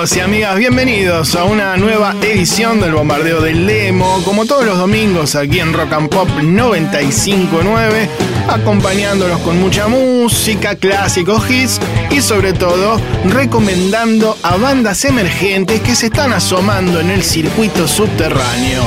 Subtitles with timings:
[0.00, 4.78] amigos y amigas, bienvenidos a una nueva edición del Bombardeo del Lemo, como todos los
[4.78, 8.08] domingos aquí en Rock and Pop 959,
[8.48, 11.78] acompañándolos con mucha música, clásicos, hits
[12.10, 18.82] y sobre todo recomendando a bandas emergentes que se están asomando en el circuito subterráneo.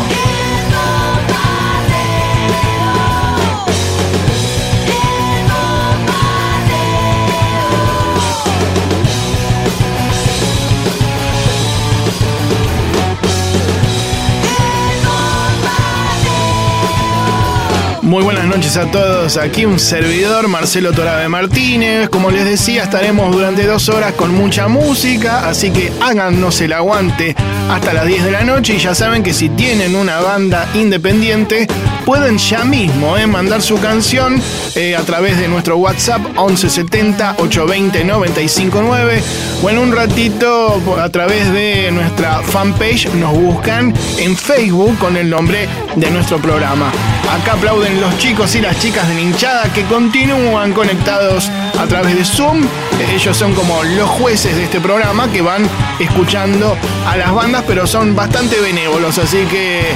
[18.13, 19.37] Muy buenas noches a todos.
[19.37, 22.09] Aquí un servidor, Marcelo Torabe Martínez.
[22.09, 27.35] Como les decía, estaremos durante dos horas con mucha música, así que háganos el aguante
[27.71, 31.65] hasta las 10 de la noche y ya saben que si tienen una banda independiente,
[32.05, 34.41] pueden ya mismo eh, mandar su canción
[34.75, 39.23] eh, a través de nuestro WhatsApp 1170 820 959
[39.63, 45.29] o en un ratito a través de nuestra fanpage nos buscan en Facebook con el
[45.29, 46.91] nombre de nuestro programa.
[47.31, 52.25] Acá aplauden los chicos y las chicas de hinchada que continúan conectados a través de
[52.25, 52.63] Zoom.
[53.11, 55.67] Ellos son como los jueces de este programa que van
[55.99, 56.75] escuchando
[57.07, 59.93] a las bandas, pero son bastante benévolos, así que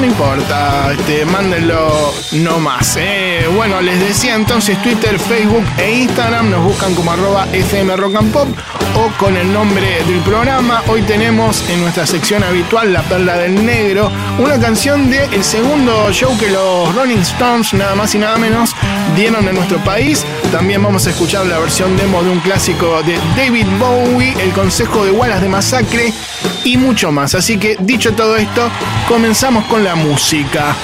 [0.00, 2.96] no importa, este, mándenlo no más.
[2.98, 3.46] Eh.
[3.54, 8.32] Bueno, les decía entonces Twitter, Facebook e Instagram nos buscan como arroba FM Rock and
[8.32, 8.48] Pop
[8.96, 10.82] o con el nombre del programa.
[10.88, 16.12] Hoy tenemos en nuestra sección habitual La Perla del Negro una canción del el segundo
[16.12, 18.74] show que los Rolling Stones, nada más y nada menos,
[19.14, 20.24] dieron en nuestro país.
[20.50, 25.04] También vamos a escuchar la versión demo de un clásico de David Bowie, El Consejo
[25.04, 26.12] de Wallace de Masacre
[26.62, 27.34] y mucho más.
[27.34, 28.70] Así que dicho todo esto,
[29.08, 30.76] comenzamos con la música.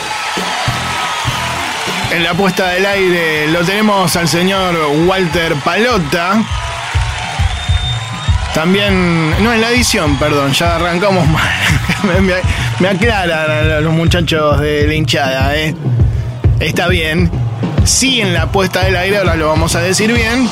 [2.10, 4.74] En la puesta del aire lo tenemos al señor
[5.06, 6.42] Walter Palota.
[8.52, 12.20] También, no en la edición, perdón, ya arrancamos mal.
[12.20, 12.34] me,
[12.80, 15.72] me, aclaran los muchachos de la hinchada, ¿eh?
[16.58, 17.30] Está bien.
[17.84, 20.50] Sí, en la puesta del aire, ahora lo vamos a decir bien.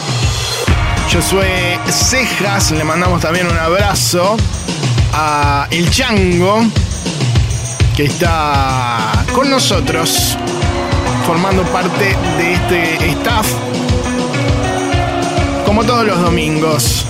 [1.08, 1.48] Soy
[1.90, 4.36] Cejas, le mandamos también un abrazo
[5.12, 6.60] a El Chango,
[7.96, 10.38] que está con nosotros,
[11.26, 13.46] formando parte de este staff,
[15.66, 17.04] como todos los domingos.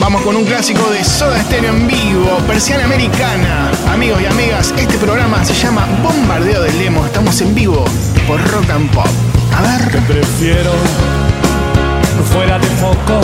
[0.00, 3.70] Vamos con un clásico de Soda Stereo en vivo, Persiana Americana.
[3.92, 7.04] Amigos y amigas, este programa se llama Bombardeo del Lemo.
[7.04, 7.84] Estamos en vivo
[8.26, 9.06] por Rock and Pop.
[9.54, 9.92] A ver.
[9.92, 10.72] Te prefiero
[12.36, 13.20] fuera de foco,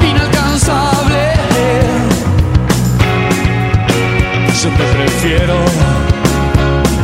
[0.00, 1.22] inalcanzable.
[4.62, 5.56] Yo te prefiero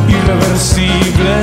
[0.09, 1.33] irreversible,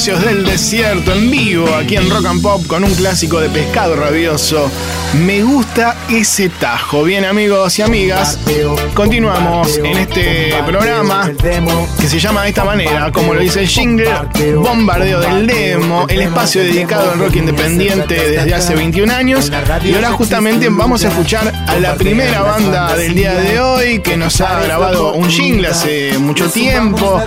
[0.00, 4.70] Del Desierto en vivo aquí en Rock and Pop con un clásico de pescado rabioso.
[5.12, 5.69] Me gusta
[6.08, 7.04] ese tajo.
[7.04, 8.38] Bien amigos y amigas,
[8.94, 11.30] continuamos en este programa
[11.98, 14.10] que se llama de esta manera, como lo dice el jingle,
[14.56, 19.50] bombardeo del demo, el espacio dedicado al rock independiente desde hace 21 años.
[19.84, 24.16] Y ahora justamente vamos a escuchar a la primera banda del día de hoy que
[24.16, 27.22] nos ha grabado un jingle hace mucho tiempo.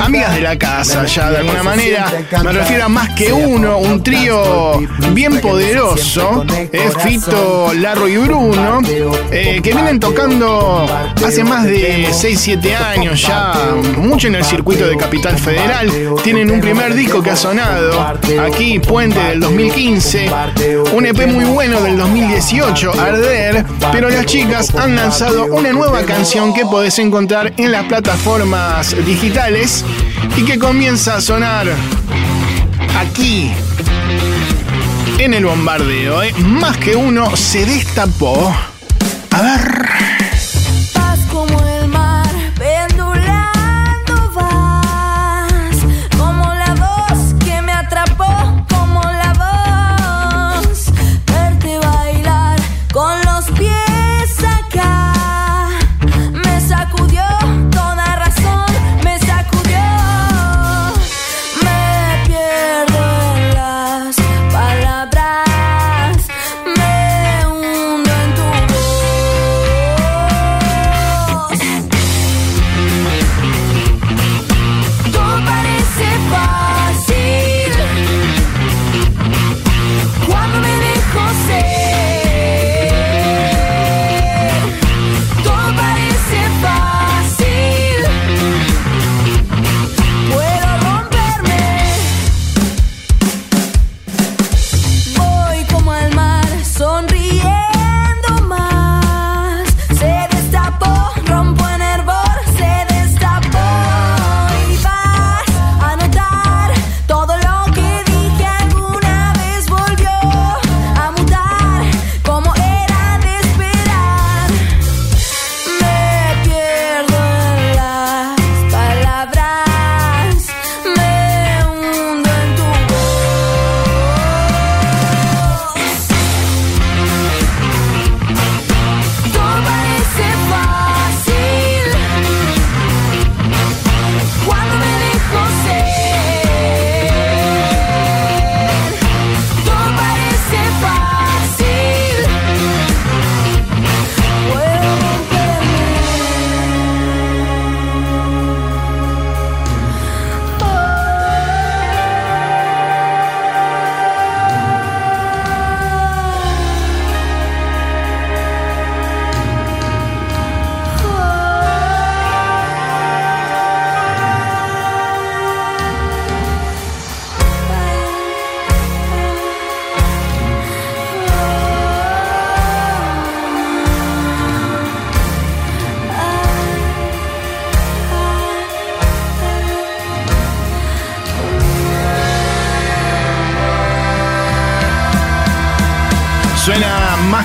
[0.00, 2.12] Amigas de la casa ya de alguna manera.
[2.42, 4.80] Me refiero a más que uno, un trío
[5.12, 6.44] bien poderoso.
[6.72, 8.80] Es Fito, Larro y Bruno,
[9.30, 10.86] eh, que vienen tocando
[11.24, 15.90] hace más de 6-7 años ya, mucho en el circuito de Capital Federal.
[16.22, 18.00] Tienen un primer disco que ha sonado
[18.40, 20.30] aquí, Puente del 2015,
[20.94, 26.54] un EP muy bueno del 2018, Arder, pero las chicas han lanzado una nueva canción
[26.54, 29.84] que podés encontrar en las plataformas digitales
[30.36, 31.66] y que comienza a sonar
[32.98, 33.52] aquí
[35.18, 36.22] en el bombardeo.
[36.22, 36.32] ¿eh?
[36.38, 38.54] Más que uno se destapó.
[39.30, 39.85] A ver.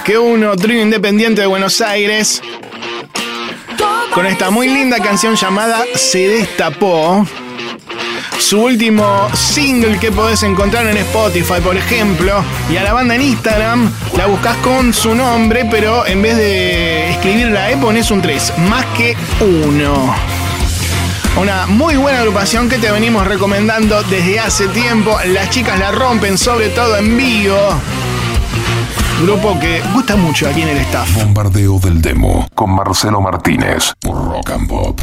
[0.03, 2.41] Que uno, trío independiente de Buenos Aires,
[4.13, 7.25] con esta muy linda canción llamada Se Destapó.
[8.39, 13.21] Su último single que podés encontrar en Spotify, por ejemplo, y a la banda en
[13.21, 18.21] Instagram la buscas con su nombre, pero en vez de escribir la E pones un
[18.21, 20.15] 3, más que uno.
[21.37, 25.17] Una muy buena agrupación que te venimos recomendando desde hace tiempo.
[25.27, 27.57] Las chicas la rompen, sobre todo en vivo.
[29.21, 31.15] Grupo que gusta mucho aquí en el staff.
[31.15, 34.99] Bombardeo del demo con Marcelo Martínez Rock and Pop.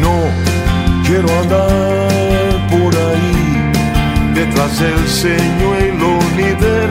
[0.00, 0.14] No
[1.06, 3.72] quiero andar por ahí
[4.34, 6.90] detrás del señuelo ni ver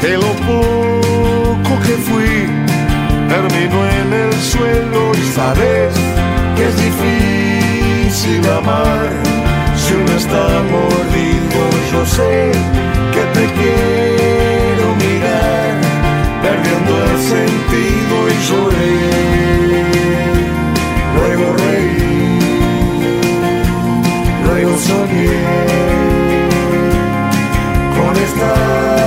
[0.00, 2.48] que lo poco que fui
[3.28, 5.94] terminó en el suelo y sabes
[6.56, 9.10] que es difícil amar.
[9.76, 11.60] Si uno está mordido,
[11.92, 12.52] yo sé
[13.14, 15.80] que te quiero mirar,
[16.42, 17.97] perdiendo el sentido
[18.46, 19.18] lloré.
[21.16, 22.38] Luego reí,
[24.44, 25.40] luego soñé
[27.96, 28.97] con estar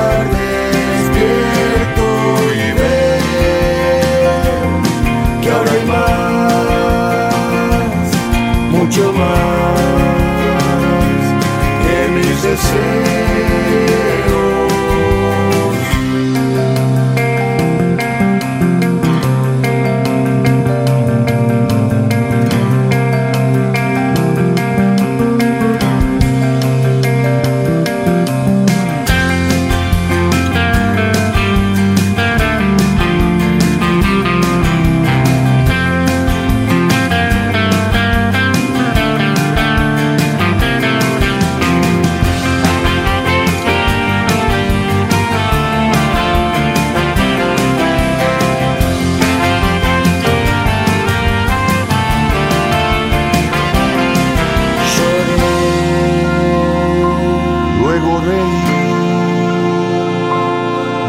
[58.26, 58.64] reí,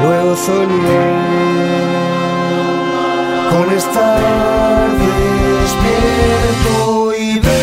[0.03, 1.07] luego soñé
[3.51, 4.91] con estar
[5.61, 7.62] despierto y ver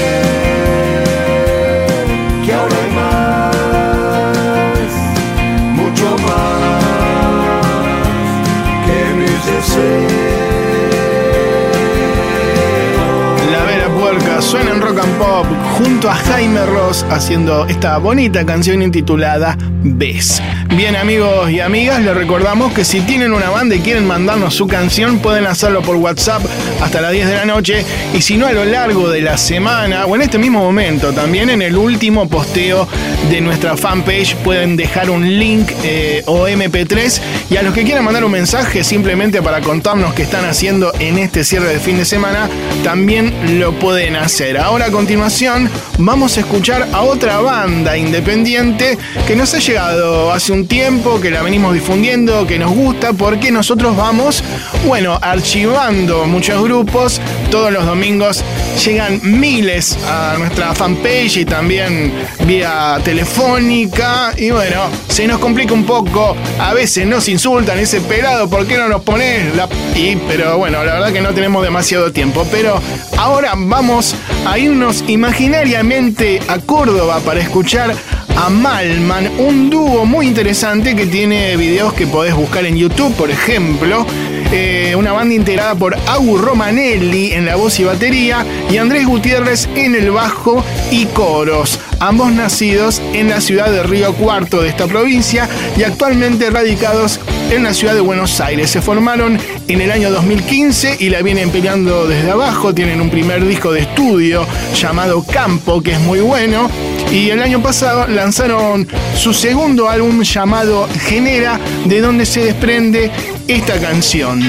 [14.41, 15.45] Suena en rock and pop
[15.77, 20.41] junto a Jaime Ross haciendo esta bonita canción intitulada Ves.
[20.75, 24.65] Bien amigos y amigas, les recordamos que si tienen una banda y quieren mandarnos su
[24.65, 26.41] canción pueden hacerlo por WhatsApp
[26.81, 30.05] hasta las 10 de la noche y si no a lo largo de la semana
[30.05, 32.87] o en este mismo momento también en el último posteo
[33.29, 38.03] de nuestra fanpage pueden dejar un link eh, o MP3 y a los que quieran
[38.03, 42.05] mandar un mensaje simplemente para contarnos qué están haciendo en este cierre de fin de
[42.05, 42.49] semana
[42.83, 44.57] también lo pueden hacer.
[44.57, 50.51] Ahora a continuación vamos a escuchar a otra banda independiente que nos ha llegado hace
[50.51, 54.43] un tiempo, que la venimos difundiendo, que nos gusta, porque nosotros vamos,
[54.85, 57.21] bueno, archivando muchos grupos.
[57.51, 58.43] Todos los domingos
[58.83, 62.13] llegan miles a nuestra fanpage y también
[62.45, 64.33] vía telefónica.
[64.37, 66.35] Y bueno, se nos complica un poco.
[66.59, 69.67] A veces nos insultan ese pelado, ¿por qué no nos pones la...
[69.95, 72.45] Y, pero bueno, la verdad que no tenemos demasiado tiempo.
[72.51, 72.79] Pero
[73.17, 77.95] ahora vamos a irnos imaginariamente a Córdoba para escuchar
[78.37, 83.29] a Malman, un dúo muy interesante que tiene videos que podés buscar en YouTube, por
[83.29, 84.05] ejemplo.
[84.51, 89.69] Eh, una banda integrada por Agu Romanelli en la voz y batería y Andrés Gutiérrez
[89.75, 91.79] en el bajo y coros.
[91.99, 97.19] Ambos nacidos en la ciudad de Río Cuarto de esta provincia y actualmente radicados
[97.51, 98.71] en la ciudad de Buenos Aires.
[98.71, 102.73] Se formaron en el año 2015 y la vienen peleando desde abajo.
[102.73, 106.71] Tienen un primer disco de estudio llamado Campo, que es muy bueno.
[107.11, 113.11] Y el año pasado lanzaron su segundo álbum llamado Genera, de donde se desprende
[113.49, 114.41] esta canción.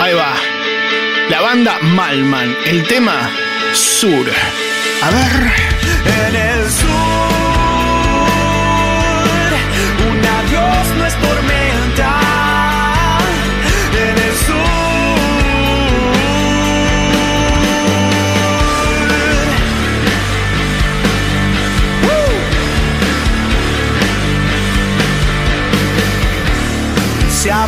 [0.00, 0.34] Ahí va.
[1.30, 2.56] La banda Malman.
[2.64, 3.30] El tema
[3.72, 4.26] Sur.
[5.02, 5.52] A ver.
[6.28, 7.17] En el sur,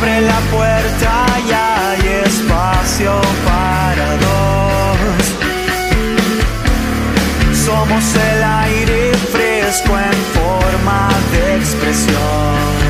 [0.01, 4.97] abre la puerta y hay espacio para dos.
[7.65, 12.80] Somos el aire fresco en forma de expresión.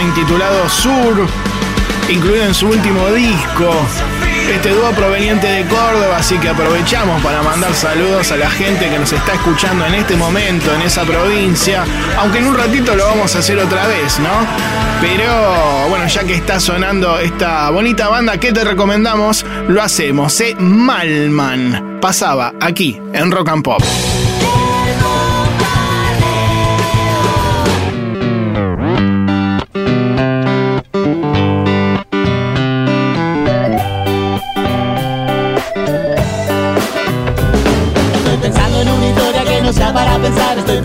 [0.00, 1.26] Intitulado Sur,
[2.08, 3.70] incluido en su último disco.
[4.50, 8.98] Este dúo proveniente de Córdoba, así que aprovechamos para mandar saludos a la gente que
[8.98, 11.84] nos está escuchando en este momento en esa provincia,
[12.18, 14.30] aunque en un ratito lo vamos a hacer otra vez, ¿no?
[15.00, 20.56] Pero bueno, ya que está sonando esta bonita banda que te recomendamos, lo hacemos, ¿eh?
[20.58, 21.98] Malman.
[22.00, 23.82] Pasaba aquí en Rock and Pop.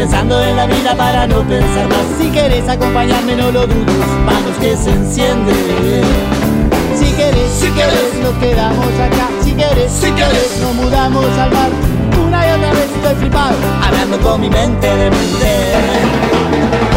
[0.06, 2.06] Pensando en la vida para no pensar más.
[2.20, 5.52] Si quieres acompañarme, no lo dudes, vamos que se enciende.
[6.96, 9.28] Si quieres, si quieres, nos quedamos acá.
[9.44, 11.70] Si quieres, si quieres, nos mudamos al mar.
[12.24, 15.52] Una y otra vez estoy flipado, hablando con mi mente de mente.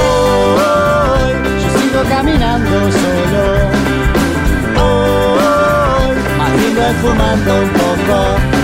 [0.04, 3.42] Hoy yo sigo caminando solo.
[4.84, 8.57] Hoy más lindo es fumando un poco.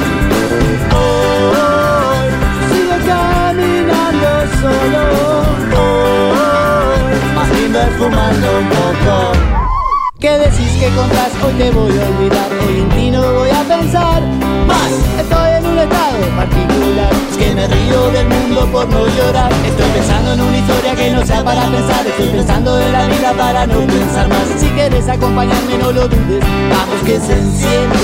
[4.92, 5.24] Hoy.
[7.74, 9.32] Más fumando un poco.
[10.20, 11.32] ¿Qué decís que contás?
[11.44, 14.22] Hoy te voy a olvidar, hoy en ti no voy a pensar
[14.66, 14.90] más.
[15.18, 19.52] Estoy en un estado particular, es que me río del mundo por no llorar.
[19.66, 23.32] Estoy pensando en una historia que no sea para pensar, estoy pensando en la vida
[23.32, 24.48] para no pensar más.
[24.56, 27.98] Si quieres acompañarme, no lo dudes, vamos que se enciende.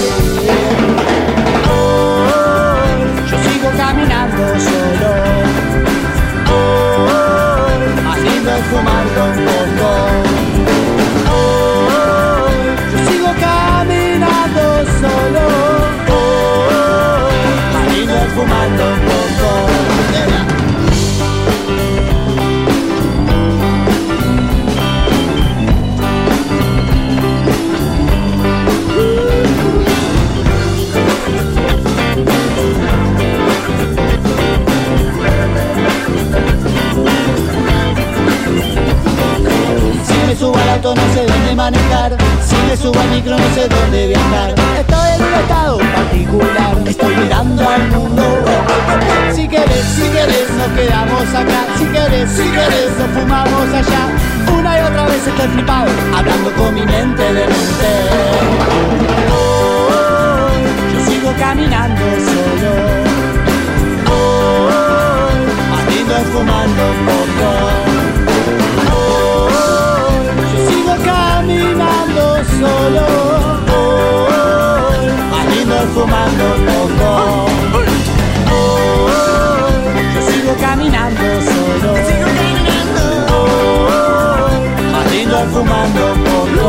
[3.31, 5.31] yo sigo caminando solo
[8.71, 9.89] fumando un poco.
[11.31, 12.49] Oh,
[12.93, 14.63] yo sigo caminando
[15.01, 15.45] solo.
[16.09, 17.31] Oh,
[17.73, 19.21] marino fumando un poco.
[40.83, 42.17] No sé dónde manejar.
[42.47, 44.55] Si me subo al micro no sé dónde viajar.
[44.79, 46.77] Estoy en un estado particular.
[46.87, 48.23] Estoy mirando al mundo.
[49.35, 51.67] Si querés, si querés nos quedamos acá.
[51.77, 54.09] Si querés, si querés nos fumamos allá.
[54.59, 57.93] Una y otra vez estoy flipado Hablando con mi mente de mente.
[59.31, 60.49] Oh,
[60.95, 62.73] Yo sigo caminando solo.
[64.09, 65.29] Oh,
[65.91, 67.90] es fumando poco
[72.61, 73.07] solo
[74.93, 77.11] hoy, más fumando poco.
[80.15, 81.91] yo sigo caminando solo.
[82.07, 83.05] Sigo caminando.
[85.33, 86.69] más fumando poco.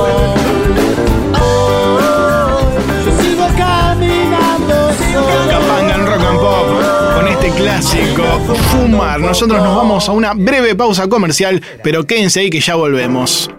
[3.06, 4.76] yo sigo caminando
[5.12, 5.50] solo.
[5.50, 6.68] Capanga en rock and pop
[7.16, 8.24] con este clásico
[8.72, 9.20] Fumar.
[9.20, 13.50] Nosotros nos vamos a una breve pausa comercial, pero quédense ahí que ya volvemos.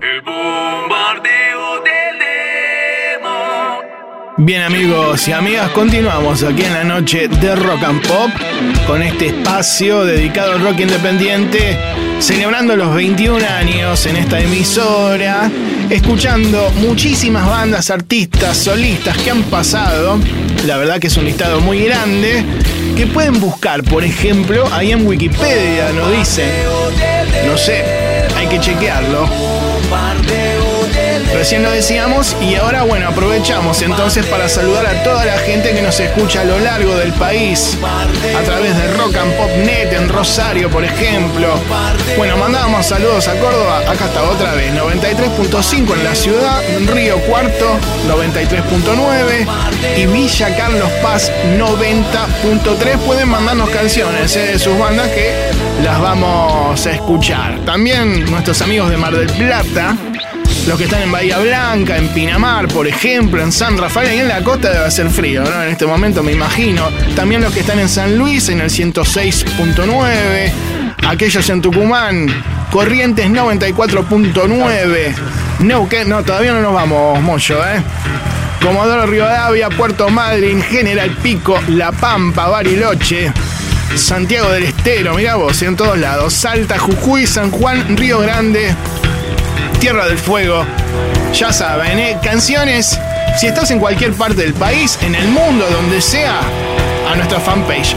[4.45, 8.29] Bien amigos y amigas, continuamos aquí en la noche de Rock and Pop
[8.89, 11.79] con este espacio dedicado al rock independiente,
[12.19, 15.49] celebrando los 21 años en esta emisora,
[15.91, 20.19] escuchando muchísimas bandas, artistas, solistas que han pasado,
[20.67, 22.45] la verdad que es un listado muy grande,
[22.97, 26.65] que pueden buscar, por ejemplo, ahí en Wikipedia, nos dice,
[27.47, 27.85] no sé,
[28.37, 29.29] hay que chequearlo
[31.35, 35.83] Recién lo decíamos y ahora bueno, aprovechamos entonces para saludar a toda la gente que
[35.83, 37.77] nos escucha a lo largo del país
[38.37, 41.49] a través de Rock and Pop Net en Rosario, por ejemplo.
[42.17, 47.79] Bueno, mandábamos saludos a Córdoba, acá está otra vez, 93.5 en la ciudad, Río Cuarto
[48.09, 49.47] 93.9
[49.97, 52.99] y Villa Carlos Paz 90.3.
[52.99, 55.51] Pueden mandarnos canciones eh, de sus bandas que
[55.83, 57.59] las vamos a escuchar.
[57.65, 59.97] También nuestros amigos de Mar del Plata
[60.67, 64.29] los que están en Bahía Blanca, en Pinamar, por ejemplo, en San Rafael y en
[64.29, 65.63] la costa debe hacer frío, ¿no?
[65.63, 66.89] En este momento me imagino.
[67.17, 70.53] También los que están en San Luis, en el 106.9.
[71.09, 72.29] Aquellos en Tucumán,
[72.71, 75.15] Corrientes 94.9.
[75.61, 77.83] No, que no, todavía no nos vamos, Mocho, ¿eh?
[78.63, 83.33] Comodoro Rivadavia, Puerto Madryn, General Pico, La Pampa, Bariloche.
[83.97, 86.33] Santiago del Estero, mira vos, en todos lados.
[86.33, 88.75] Salta, Jujuy, San Juan, Río Grande,
[89.81, 90.65] Tierra del Fuego.
[91.35, 92.19] Ya saben, ¿eh?
[92.23, 92.99] canciones,
[93.39, 96.41] si estás en cualquier parte del país, en el mundo, donde sea,
[97.11, 97.95] a nuestra fanpage.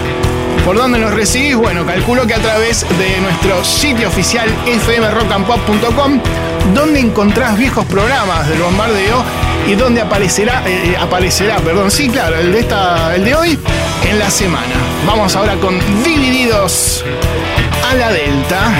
[0.65, 1.56] ¿Por dónde nos recibís?
[1.56, 6.19] Bueno, calculo que a través de nuestro sitio oficial fmrockandpop.com,
[6.73, 9.23] donde encontrás viejos programas del bombardeo
[9.67, 13.60] y donde aparecerá, eh, aparecerá, perdón, sí, claro, el de, esta, el de hoy
[14.10, 14.73] en la semana.
[15.06, 17.04] Vamos ahora con Divididos
[17.88, 18.73] a la Delta.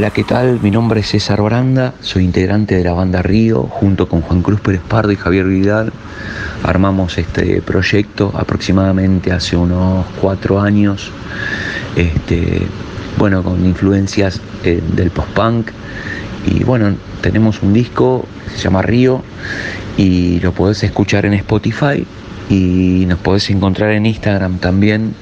[0.00, 0.60] Hola, ¿qué tal?
[0.62, 4.58] Mi nombre es César Branda, soy integrante de la banda Río, junto con Juan Cruz
[4.58, 5.92] Pérez Pardo y Javier Vidal.
[6.62, 11.12] Armamos este proyecto aproximadamente hace unos cuatro años,
[11.96, 12.62] este,
[13.18, 15.68] bueno, con influencias eh, del post-punk.
[16.46, 18.24] Y bueno, tenemos un disco
[18.56, 19.22] se llama Río
[19.98, 22.06] y lo podés escuchar en Spotify
[22.50, 25.14] y nos podés encontrar en Instagram también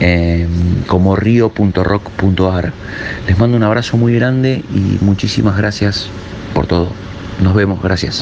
[0.00, 0.46] eh,
[0.86, 2.72] como río.rock.ar.
[3.26, 6.10] Les mando un abrazo muy grande y muchísimas gracias
[6.54, 6.92] por todo.
[7.42, 8.20] Nos vemos, gracias.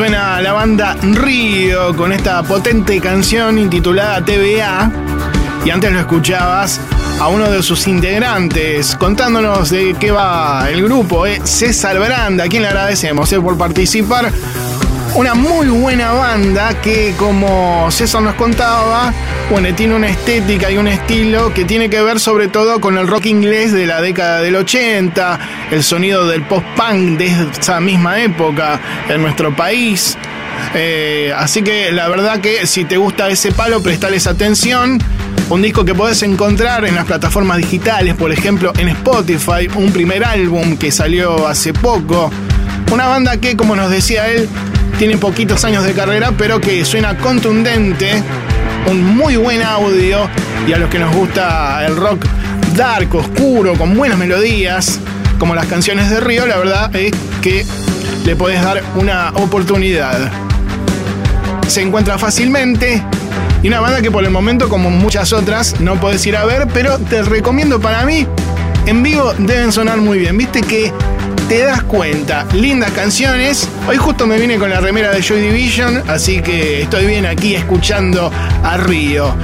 [0.00, 4.90] Suena la banda Río con esta potente canción intitulada TVA.
[5.62, 6.80] Y antes lo escuchabas
[7.20, 12.48] a uno de sus integrantes contándonos de qué va el grupo, eh, César Branda, a
[12.48, 14.32] quien le agradecemos eh, por participar.
[15.16, 19.12] Una muy buena banda que, como César nos contaba,
[19.50, 23.06] bueno, tiene una estética y un estilo que tiene que ver sobre todo con el
[23.06, 25.40] rock inglés de la década del 80,
[25.70, 27.26] el sonido del post-punk de
[27.58, 30.16] esa misma época en nuestro país.
[30.74, 34.98] Eh, así que la verdad que si te gusta ese palo, prestales atención.
[35.48, 40.24] Un disco que podés encontrar en las plataformas digitales, por ejemplo en Spotify, un primer
[40.24, 42.30] álbum que salió hace poco.
[42.92, 44.48] Una banda que, como nos decía él,
[44.98, 48.22] tiene poquitos años de carrera, pero que suena contundente,
[48.86, 50.28] un muy buen audio
[50.68, 52.26] y a los que nos gusta el rock
[52.76, 55.00] dark, oscuro, con buenas melodías,
[55.40, 57.64] como las canciones de Río, la verdad es que
[58.26, 60.30] le podés dar una oportunidad.
[61.66, 63.02] Se encuentra fácilmente
[63.62, 66.68] y una banda que por el momento, como muchas otras, no podés ir a ver,
[66.74, 68.26] pero te recomiendo para mí,
[68.84, 70.36] en vivo deben sonar muy bien.
[70.36, 70.92] Viste que
[71.48, 73.66] te das cuenta, lindas canciones.
[73.88, 77.54] Hoy justo me vine con la remera de Joy Division, así que estoy bien aquí
[77.54, 78.30] escuchando
[78.62, 79.34] a Río.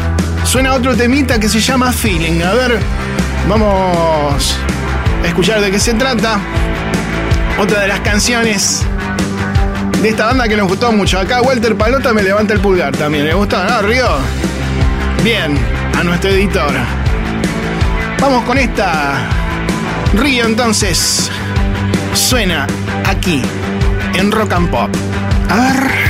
[0.45, 2.43] Suena otro temita que se llama Feeling.
[2.43, 2.79] A ver,
[3.49, 4.59] vamos
[5.27, 6.39] escuchar de qué se trata.
[7.59, 8.85] Otra de las canciones
[10.03, 11.19] de esta banda que nos gustó mucho.
[11.19, 13.25] Acá Walter Palota me levanta el pulgar también.
[13.25, 13.63] ¿Le gustó?
[13.63, 14.09] ¿No, Río?
[15.23, 15.59] Bien,
[15.99, 16.73] a nuestro editor.
[18.21, 19.29] Vamos con esta.
[20.15, 21.31] Río entonces.
[22.15, 22.67] Suena
[23.07, 23.43] aquí,
[24.15, 24.91] en Rock and Pop.
[25.51, 26.06] A ver.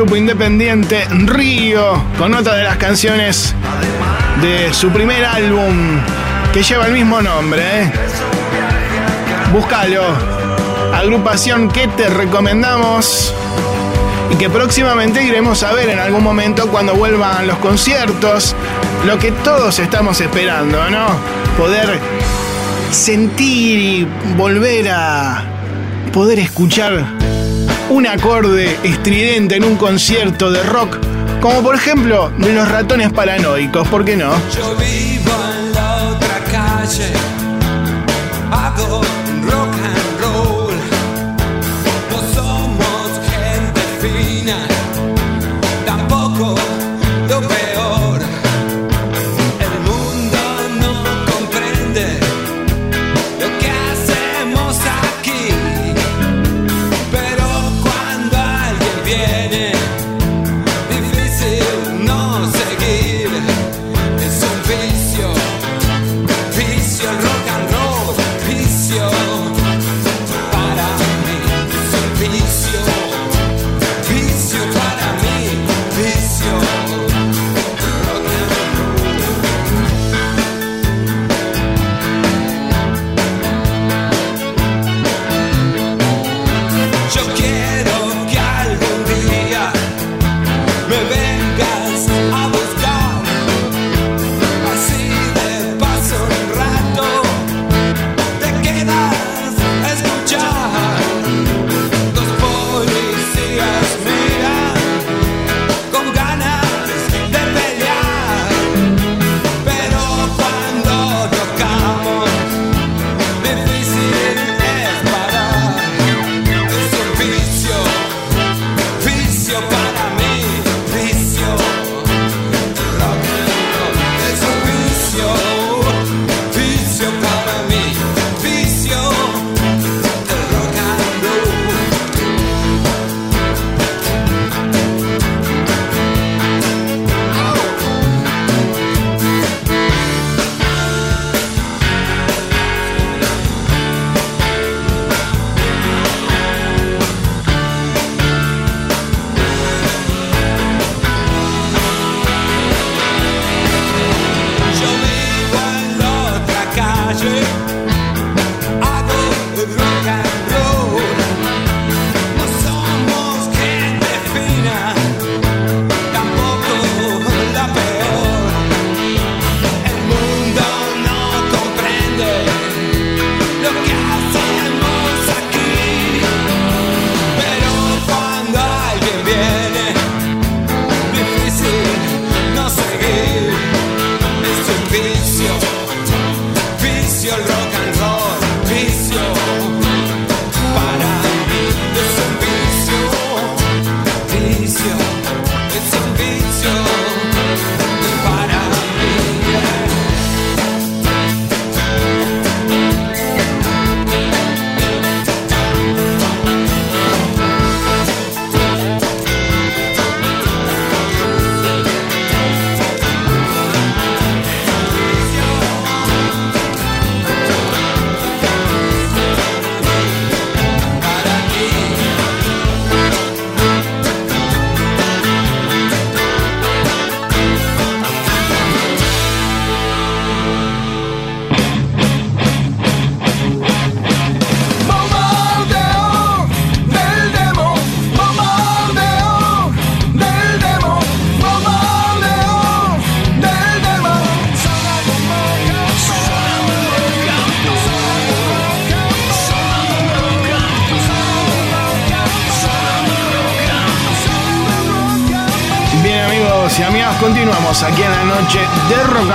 [0.00, 3.54] Grupo independiente Río con otra de las canciones
[4.40, 6.00] de su primer álbum
[6.54, 7.60] que lleva el mismo nombre.
[7.82, 7.92] ¿eh?
[9.52, 10.00] Búscalo.
[10.94, 13.34] Agrupación que te recomendamos
[14.30, 18.56] y que próximamente iremos a ver en algún momento cuando vuelvan los conciertos.
[19.06, 21.08] Lo que todos estamos esperando, ¿no?
[21.58, 21.98] Poder
[22.90, 25.42] sentir y volver a
[26.10, 27.19] poder escuchar
[27.90, 30.98] un acorde estridente en un concierto de rock,
[31.40, 34.30] como por ejemplo de los ratones paranoicos, ¿por qué no?
[34.54, 37.12] Yo vivo en la otra calle,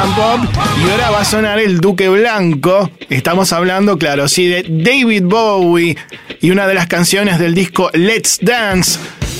[0.06, 2.92] y ahora va a sonar el Duque Blanco.
[3.10, 5.98] Estamos hablando, claro, sí, de David Bowie
[6.42, 9.00] y una de las canciones del disco Let's Dance,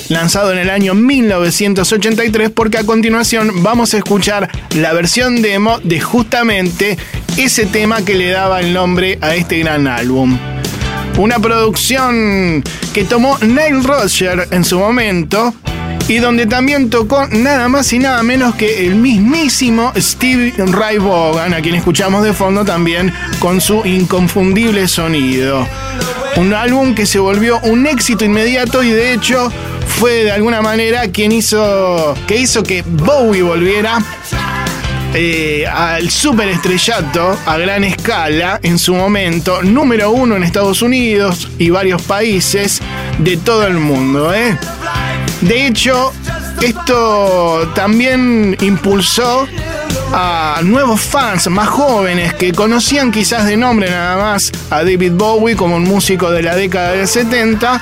[0.10, 6.00] lanzado en el año 1983, porque a continuación vamos a escuchar la versión demo de
[6.00, 6.98] justamente
[7.38, 10.36] ese tema que le daba el nombre a este gran álbum.
[11.18, 15.54] Una producción que tomó Nile Rodgers en su momento
[16.08, 21.54] y donde también tocó nada más y nada menos que el mismísimo Steve Ray Vaughan,
[21.54, 25.68] a quien escuchamos de fondo también con su inconfundible sonido.
[26.38, 29.52] Un álbum que se volvió un éxito inmediato y de hecho
[29.88, 34.00] fue de alguna manera quien hizo que hizo que Bowie volviera
[35.14, 41.70] eh, al superestrellato a gran escala en su momento, número uno en Estados Unidos y
[41.70, 42.82] varios países
[43.18, 44.34] de todo el mundo.
[44.34, 44.58] ¿eh?
[45.42, 46.14] De hecho,
[46.62, 49.48] esto también impulsó
[50.14, 55.56] a nuevos fans más jóvenes que conocían quizás de nombre nada más a David Bowie
[55.56, 57.82] como un músico de la década del 70,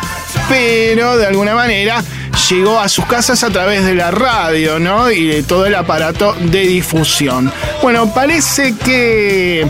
[0.49, 2.03] pero de alguna manera
[2.49, 5.11] llegó a sus casas a través de la radio, ¿no?
[5.11, 7.51] Y de todo el aparato de difusión.
[7.81, 9.69] Bueno, parece que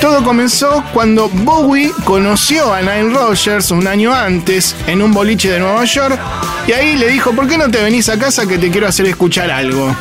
[0.00, 5.58] todo comenzó cuando Bowie conoció a Nile Rogers un año antes en un boliche de
[5.58, 6.18] Nueva York
[6.66, 9.06] y ahí le dijo, ¿por qué no te venís a casa que te quiero hacer
[9.06, 9.94] escuchar algo?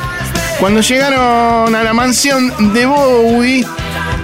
[0.60, 3.66] Cuando llegaron a la mansión de Bowie,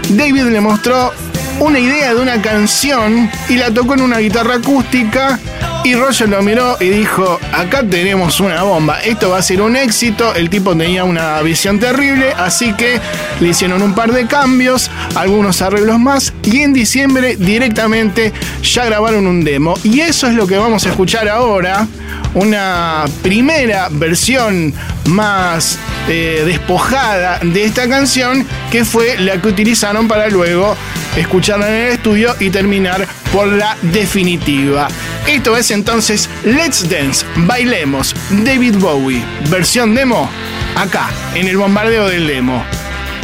[0.10, 1.12] David le mostró
[1.60, 5.40] una idea de una canción y la tocó en una guitarra acústica
[5.84, 9.76] y Roger lo miró y dijo, acá tenemos una bomba, esto va a ser un
[9.76, 13.00] éxito, el tipo tenía una visión terrible, así que
[13.40, 18.32] le hicieron un par de cambios, algunos arreglos más y en diciembre directamente
[18.62, 19.74] ya grabaron un demo.
[19.84, 21.88] Y eso es lo que vamos a escuchar ahora,
[22.34, 24.74] una primera versión
[25.06, 25.78] más
[26.08, 30.76] eh, despojada de esta canción, que fue la que utilizaron para luego
[31.16, 34.88] escucharla en el estudio y terminar por la definitiva.
[35.28, 40.30] Esto es entonces Let's Dance, bailemos, David Bowie, versión demo,
[40.76, 42.64] acá, en el bombardeo del demo.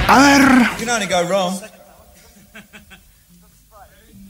[0.08, 0.70] A ver.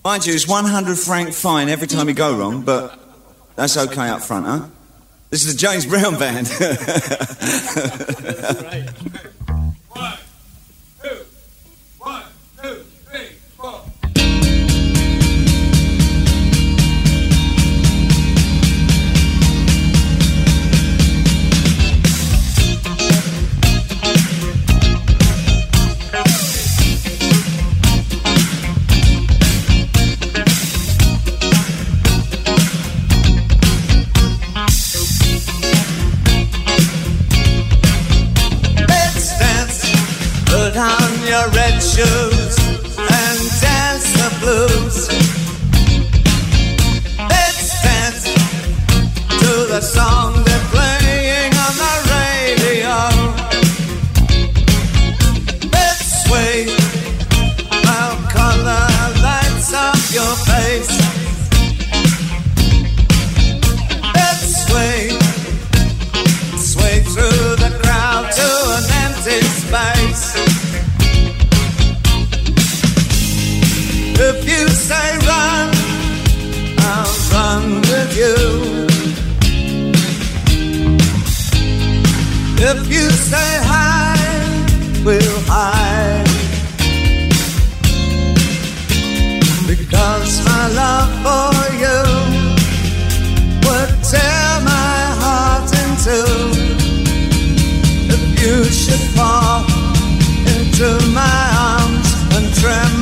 [0.03, 2.97] Mind you, it's 100 franc fine every time you go wrong, but
[3.57, 4.61] that's okay up front, huh?
[5.29, 6.47] This is the James Brown band.
[41.29, 42.57] your red shoes
[42.97, 44.97] and dance the blues.
[47.29, 48.23] Let's dance
[49.39, 50.38] to the song
[78.19, 78.35] you.
[82.71, 84.69] If you say hide,
[85.05, 86.27] we'll hide.
[89.71, 91.53] Because my love for
[91.83, 91.99] you
[93.65, 96.31] would tear my heart in two
[98.15, 99.63] if you should fall
[100.55, 100.89] into
[101.19, 101.41] my
[101.71, 102.98] arms and tremble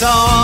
[0.00, 0.39] song.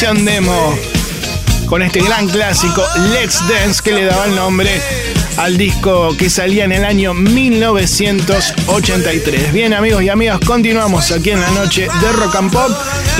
[0.00, 0.74] Demo,
[1.66, 2.82] con este gran clásico
[3.12, 4.80] Let's Dance que le daba el nombre
[5.36, 9.52] al disco que salía en el año 1983.
[9.52, 12.70] Bien amigos y amigas, continuamos aquí en la noche de Rock and Pop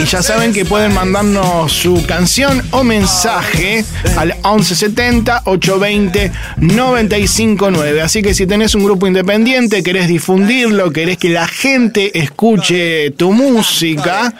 [0.01, 3.85] y ya saben que pueden mandarnos su canción o mensaje
[4.17, 8.01] al 1170 820 959.
[8.01, 13.33] Así que si tenés un grupo independiente, querés difundirlo, querés que la gente escuche tu
[13.33, 14.33] música,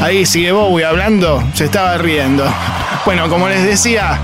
[0.00, 2.44] ahí sigue Bowie hablando, se estaba riendo.
[3.04, 4.20] Bueno, como les decía,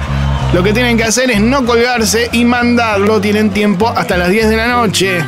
[0.52, 3.20] lo que tienen que hacer es no colgarse y mandarlo.
[3.20, 5.18] Tienen tiempo hasta las 10 de la noche.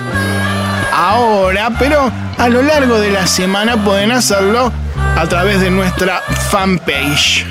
[0.93, 4.73] Ahora, pero a lo largo de la semana pueden hacerlo
[5.17, 7.47] a través de nuestra fanpage.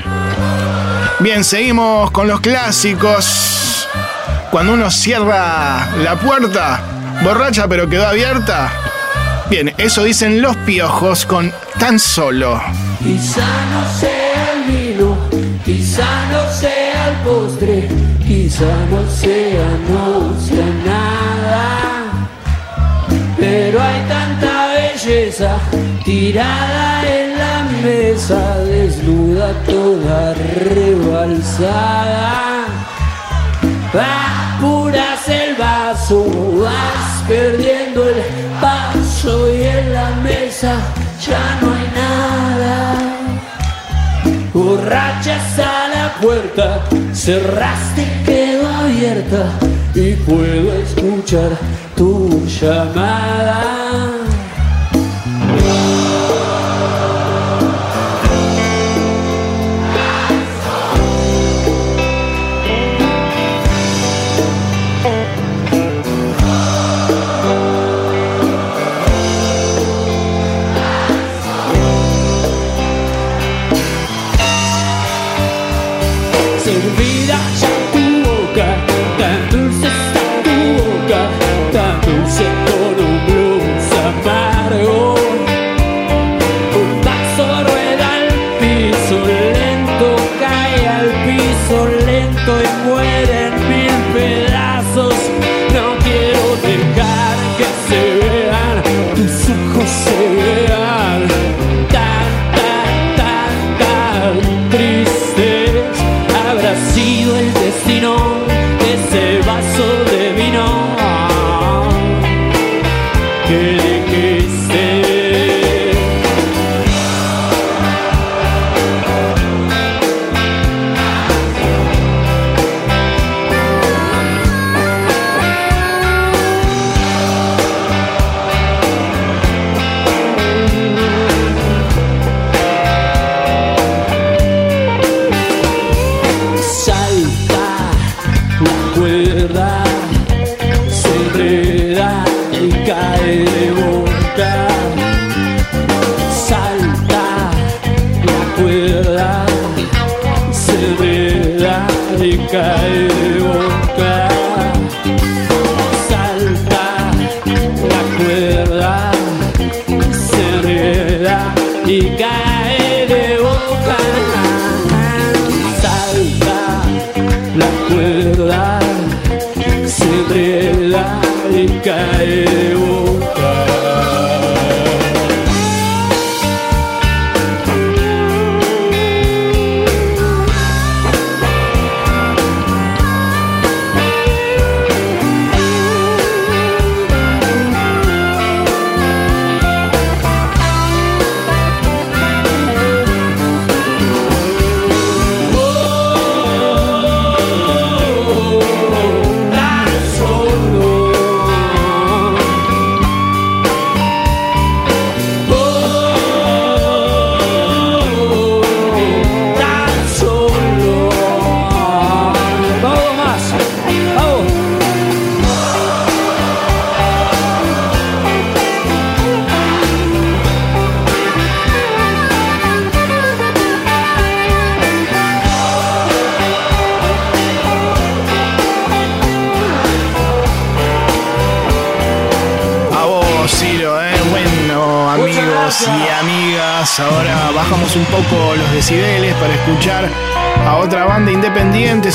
[1.20, 3.88] Bien, seguimos con los clásicos.
[4.52, 6.82] Cuando uno cierra la puerta,
[7.24, 8.72] borracha pero quedó abierta.
[9.50, 12.62] Bien, eso dicen los piojos con tan solo.
[13.00, 15.18] Quizá no sea el vino,
[15.66, 17.90] quizá no sea el postre,
[18.26, 22.06] quizá no sea, no sea nada.
[23.40, 25.58] Pero hay tanta belleza
[26.04, 30.34] tirada en la mesa, desnuda toda
[30.74, 32.66] rebalsada.
[33.94, 36.26] Apuras el vaso,
[36.62, 38.22] vas perdiendo el
[38.62, 40.74] paso y en la mesa
[41.26, 42.76] ya no hay nada.
[44.54, 46.82] Borrachas a la puerta,
[47.14, 49.44] cerraste, quedó abierta
[49.94, 51.52] y puedo escuchar
[51.96, 53.76] tu llamada.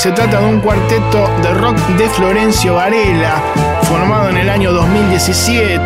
[0.01, 3.43] Se trata de un cuarteto de rock de Florencio Varela,
[3.83, 5.83] formado en el año 2017.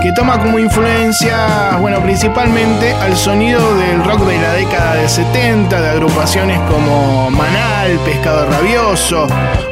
[0.00, 5.80] que toma como influencia, bueno, principalmente al sonido del rock de la década de 70,
[5.80, 9.26] de agrupaciones como Manal, Pescado Rabioso,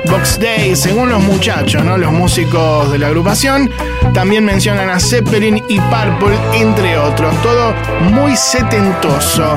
[0.06, 1.96] Box Day, según los muchachos, ¿no?
[1.96, 3.70] Los músicos de la agrupación.
[4.12, 7.32] También mencionan a Zeppelin y Purple, entre otros.
[7.40, 7.72] Todo
[8.10, 9.56] muy setentoso.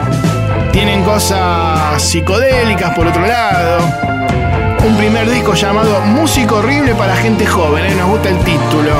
[0.72, 4.19] Tienen cosas psicodélicas por otro lado.
[4.90, 7.96] Un primer disco llamado Música Horrible para Gente Joven, ¿eh?
[7.96, 8.92] nos gusta el título.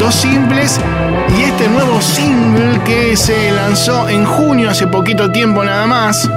[0.00, 0.80] Dos simples
[1.38, 6.28] y este nuevo single que se lanzó en junio, hace poquito tiempo nada más.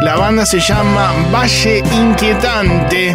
[0.00, 3.14] La banda se llama Valle Inquietante.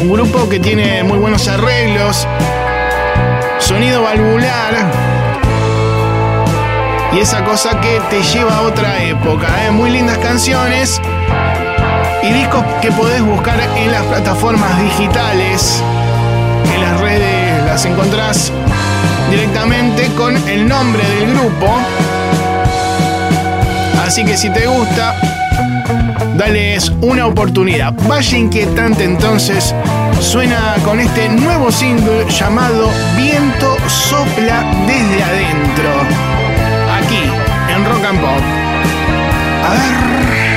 [0.00, 2.28] Un grupo que tiene muy buenos arreglos,
[3.58, 4.74] sonido valvular
[7.14, 9.64] y esa cosa que te lleva a otra época.
[9.64, 9.70] ¿eh?
[9.70, 11.00] Muy lindas canciones
[12.22, 15.82] y discos que podés buscar en las plataformas digitales.
[16.74, 18.52] En las redes las encontrás
[19.30, 21.66] directamente con el nombre del grupo.
[24.04, 25.14] Así que si te gusta,
[26.36, 27.92] dales una oportunidad.
[28.08, 29.74] Vaya inquietante entonces.
[30.20, 35.90] Suena con este nuevo single llamado Viento sopla desde adentro.
[36.98, 37.22] Aquí,
[37.74, 38.40] en Rock and Pop.
[39.64, 40.55] A ver.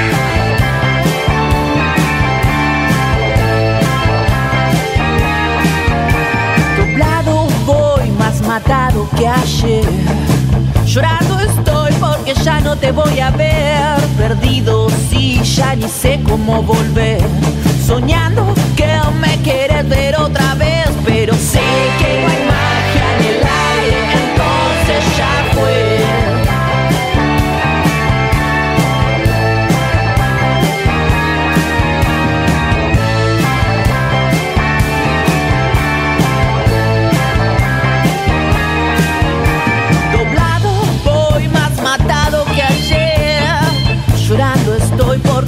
[8.69, 9.83] Más que ayer.
[10.85, 13.99] Llorando estoy porque ya no te voy a ver.
[14.17, 17.21] Perdido, sí, ya ni sé cómo volver.
[17.85, 18.87] Soñando que
[19.19, 21.61] me quieres ver otra vez, pero sé
[21.99, 22.68] que no hay magia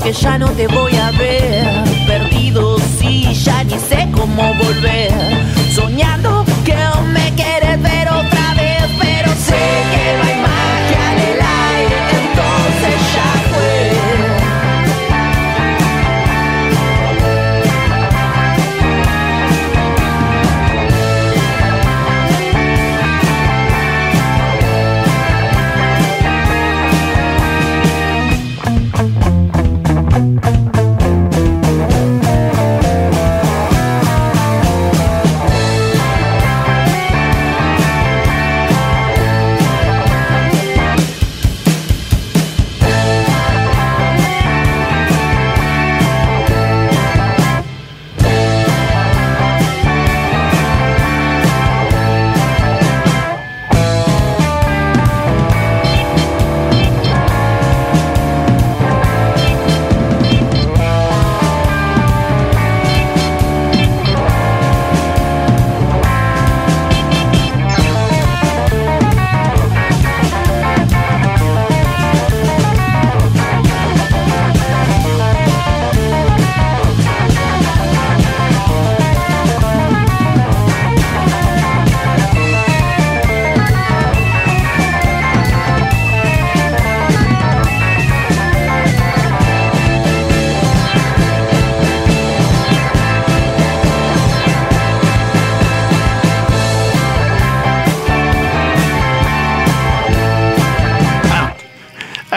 [0.01, 1.83] porque ya no te voy a ver.
[2.07, 5.11] Perdido, sí, ya ni sé cómo volver.
[5.75, 6.43] Soñando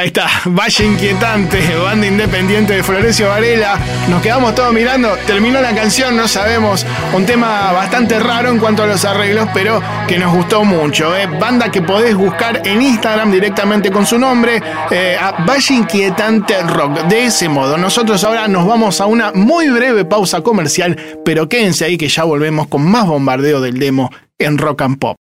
[0.04, 3.78] Ahí está, Valle Inquietante, banda independiente de Florencio Varela.
[4.10, 6.84] Nos quedamos todos mirando, terminó la canción, no sabemos.
[7.14, 11.16] Un tema bastante raro en cuanto a los arreglos, pero que nos gustó mucho.
[11.16, 11.26] ¿eh?
[11.26, 17.04] Banda que podés buscar en Instagram directamente con su nombre, eh, a Valle Inquietante Rock.
[17.04, 21.86] De ese modo, nosotros ahora nos vamos a una muy breve pausa comercial, pero quédense
[21.86, 25.16] ahí que ya volvemos con más bombardeo del demo en Rock and Pop.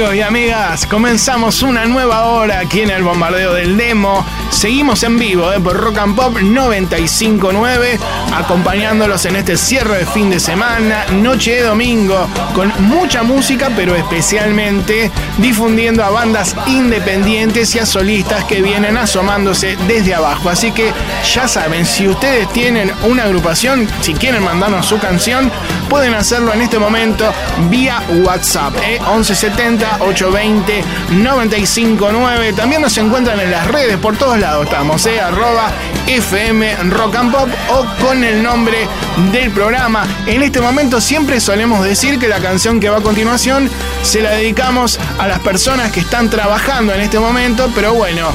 [0.00, 4.24] Amigos y amigas, comenzamos una nueva hora aquí en el bombardeo del demo.
[4.48, 7.98] Seguimos en vivo eh, por Rock and Pop 959,
[8.34, 13.94] acompañándolos en este cierre de fin de semana, noche de domingo, con mucha música, pero
[13.94, 20.48] especialmente difundiendo a bandas independientes y a solistas que vienen asomándose desde abajo.
[20.48, 20.92] Así que
[21.34, 25.50] ya saben, si ustedes tienen una agrupación, si quieren mandarnos su canción,
[25.88, 27.32] pueden hacerlo en este momento
[27.68, 32.52] vía WhatsApp, eh, 1170 820 959.
[32.52, 35.70] También nos encuentran en las redes por todos lados estamos, eh, arroba
[36.06, 38.88] FM Rock and Pop o con el nombre
[39.32, 40.06] del programa.
[40.26, 43.70] En este momento siempre solemos decir que la canción que va a continuación
[44.02, 48.28] se la dedicamos a las personas que están trabajando en este momento, pero bueno.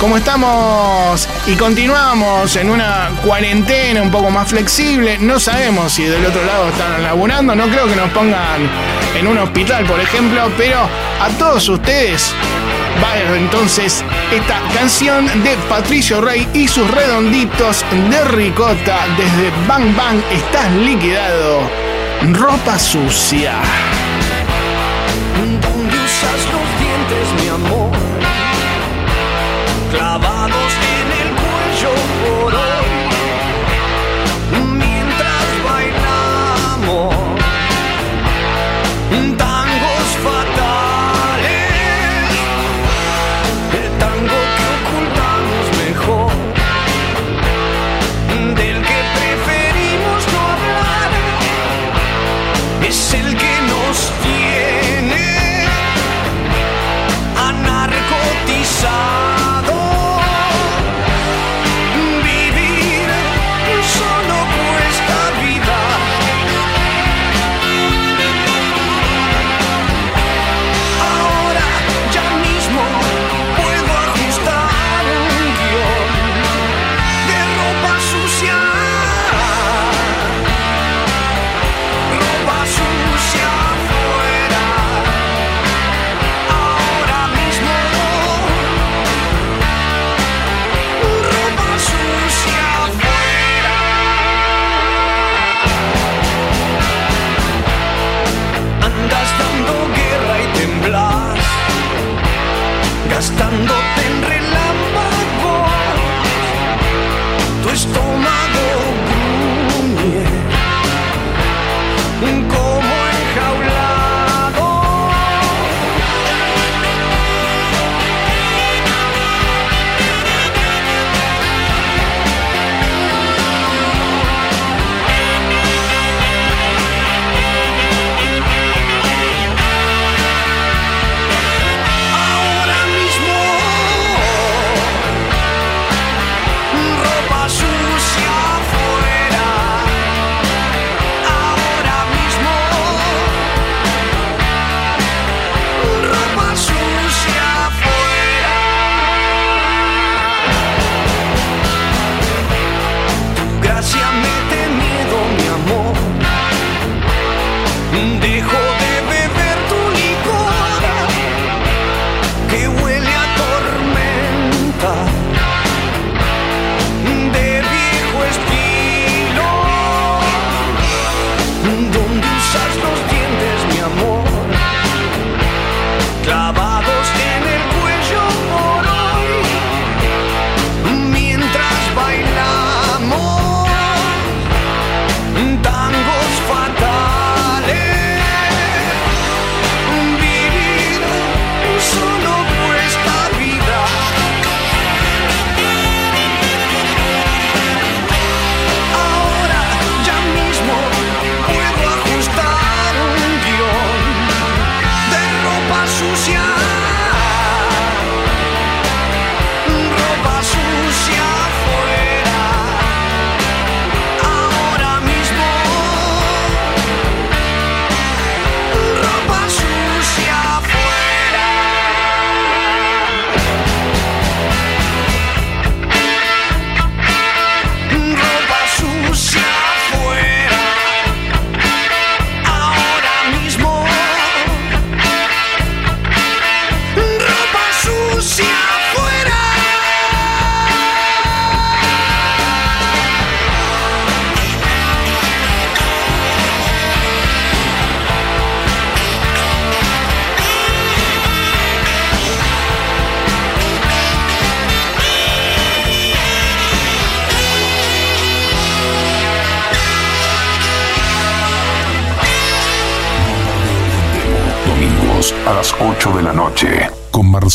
[0.00, 6.24] Como estamos y continuamos en una cuarentena un poco más flexible, no sabemos si del
[6.24, 8.62] otro lado están laburando, no creo que nos pongan
[9.18, 12.32] en un hospital, por ejemplo, pero a todos ustedes
[13.36, 20.70] entonces esta canción de Patricio Rey y sus redonditos de ricota desde Bang Bang estás
[20.72, 21.60] liquidado.
[22.32, 23.54] Ropa sucia.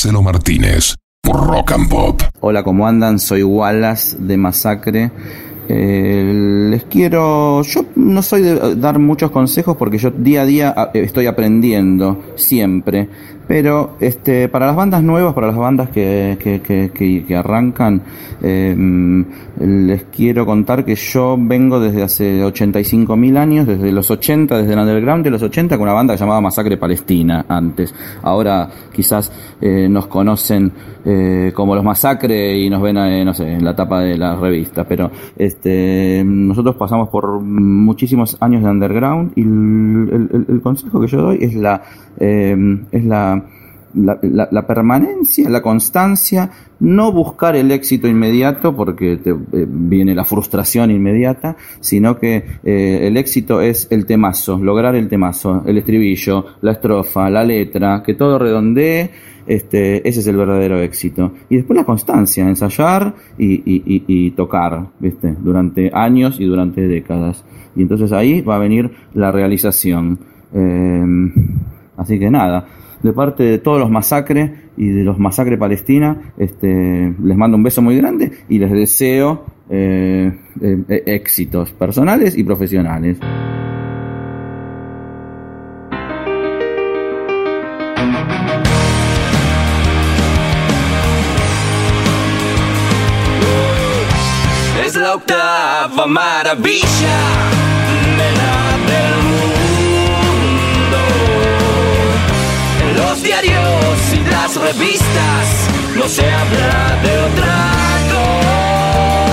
[0.03, 2.21] Marcelo Martínez por Rock and Pop.
[2.41, 3.19] Hola, ¿cómo andan?
[3.19, 5.11] Soy Wallace de Masacre.
[5.69, 10.73] Eh, les quiero, yo no soy de dar muchos consejos porque yo día a día
[10.75, 13.07] a- estoy aprendiendo siempre,
[13.47, 18.01] pero este, para las bandas nuevas, para las bandas que, que, que, que- arrancan,
[18.41, 18.75] eh,
[19.59, 24.73] les quiero contar que yo vengo desde hace 85 mil años, desde los 80, desde
[24.73, 27.93] el underground de los 80, con una banda llamada Masacre Palestina antes.
[28.21, 29.31] Ahora quizás
[29.61, 30.71] eh, nos conocen
[31.05, 34.35] eh, como los Masacre y nos ven, eh, no sé, en la tapa de la
[34.35, 41.01] revista, pero este, nosotros pasamos por muchísimos años de underground y el, el- el consejo
[41.01, 41.81] que yo doy es la,
[42.19, 42.55] eh,
[42.91, 43.42] es la,
[43.93, 44.17] la,
[44.51, 46.49] la- permanencia, la constancia,
[46.79, 52.99] no buscar el éxito inmediato porque te, eh, viene la frustración inmediata, sino que eh,
[53.07, 58.13] el éxito es el temazo, lograr el temazo, el estribillo, la estrofa, la letra, que
[58.15, 59.11] todo redondee,
[59.45, 61.33] este, ese es el verdadero éxito.
[61.49, 65.35] Y después la constancia, ensayar y, y- y- y tocar, ¿viste?
[65.39, 67.43] Durante años y durante décadas.
[67.75, 70.17] Y entonces ahí va a venir la realización.
[70.53, 71.05] Eh,
[71.97, 72.65] así que nada,
[73.03, 77.63] de parte de todos los masacres y de los masacres Palestina, este, les mando un
[77.63, 80.31] beso muy grande y les deseo eh,
[80.61, 83.17] eh, eh, éxitos personales y profesionales.
[94.85, 97.62] Es la octava maravilla
[103.33, 105.47] diarios y las revistas
[105.95, 107.57] no se habla de otra
[108.13, 109.29] cosa.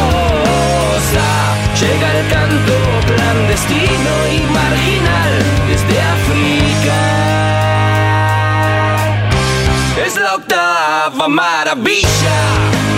[1.81, 5.33] Llega el canto clandestino y marginal
[5.69, 6.99] desde África.
[10.07, 12.41] Es la octava maravilla,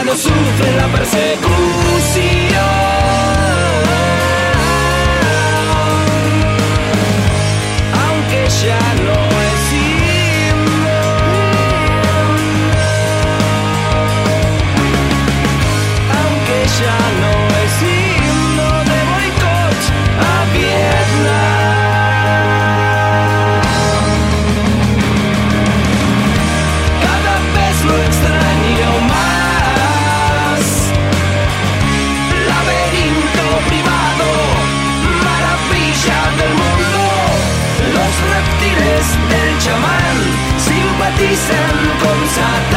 [0.06, 1.36] no sufren la persecución.
[41.18, 41.56] 啲聲
[41.98, 42.75] 共擦。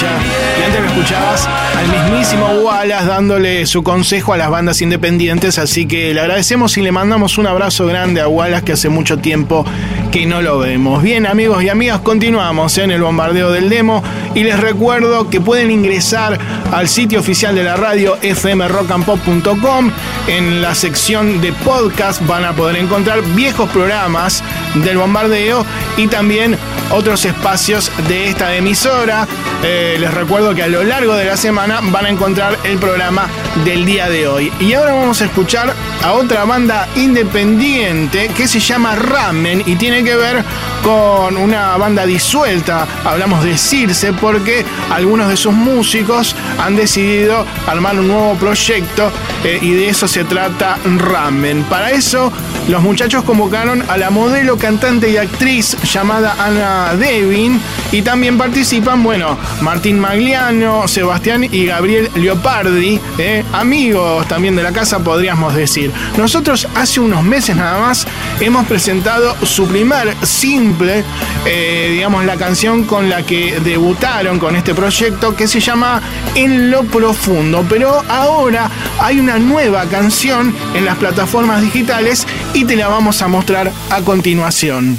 [0.00, 5.86] Y antes lo escuchabas al mismísimo Wallace dándole su consejo a las bandas independientes, así
[5.86, 9.64] que le agradecemos y le mandamos un abrazo grande a Wallace que hace mucho tiempo
[10.12, 11.02] que no lo vemos.
[11.02, 14.02] Bien amigos y amigas, continuamos en el bombardeo del demo
[14.34, 16.38] y les recuerdo que pueden ingresar
[16.72, 19.90] al sitio oficial de la radio fmrockandpop.com.
[20.28, 24.44] En la sección de podcast van a poder encontrar viejos programas
[24.84, 25.64] del bombardeo
[25.96, 26.56] y también
[26.90, 29.26] otros espacios de esta emisora.
[29.62, 33.28] Eh, les recuerdo que a lo largo de la semana van a encontrar el programa
[33.64, 34.52] del día de hoy.
[34.60, 40.04] Y ahora vamos a escuchar a otra banda independiente que se llama Ramen y tiene
[40.04, 40.44] que ver
[40.82, 42.86] con una banda disuelta.
[43.04, 49.10] Hablamos de Circe porque algunos de sus músicos han decidido armar un nuevo proyecto
[49.44, 51.62] eh, y de eso se trata Ramen.
[51.64, 52.32] Para eso
[52.68, 57.60] los muchachos convocaron a la modelo, cantante y actriz llamada Ana Devin
[57.92, 59.38] y también participan, bueno,
[59.78, 65.92] Martín Magliano, Sebastián y Gabriel Leopardi, eh, amigos también de la casa podríamos decir.
[66.16, 68.04] Nosotros hace unos meses nada más
[68.40, 71.04] hemos presentado su primer simple,
[71.46, 76.02] eh, digamos la canción con la que debutaron con este proyecto que se llama
[76.34, 78.68] En lo profundo, pero ahora
[78.98, 84.00] hay una nueva canción en las plataformas digitales y te la vamos a mostrar a
[84.00, 84.98] continuación.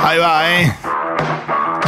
[0.00, 0.87] Ahí va, ¿eh?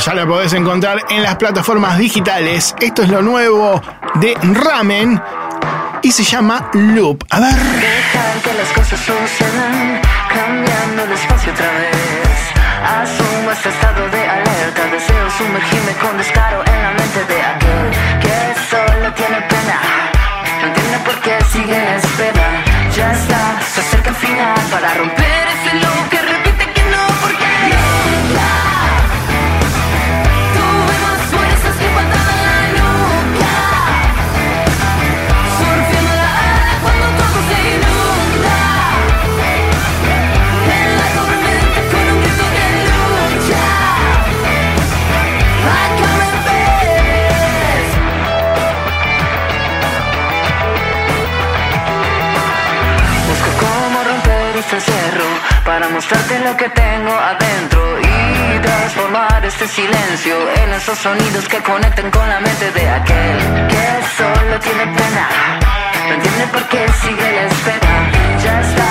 [0.04, 2.74] Ya la podés encontrar en las plataformas digitales.
[2.80, 3.82] Esto es lo nuevo
[4.14, 5.20] de Ramen
[6.00, 7.22] y se llama Loop.
[7.28, 7.52] A ver.
[7.52, 10.00] Dejar que las cosas sucedan,
[10.32, 12.30] cambiando el espacio otra vez.
[12.82, 17.90] Asumo este estado de alerta, deseo sumergirme con descaro en la mente de aquel
[18.22, 19.80] que solo tiene pena.
[20.62, 22.64] No entiende por qué sigue en espera.
[22.96, 25.89] Ya está, se acerca el final para romper ese loop
[55.80, 62.10] para mostrarte lo que tengo adentro y transformar este silencio en esos sonidos que conecten
[62.10, 63.86] con la mente de aquel que
[64.18, 65.24] solo tiene pena.
[66.06, 67.92] No entiende por qué sigue la espera.
[68.44, 68.90] Ya está,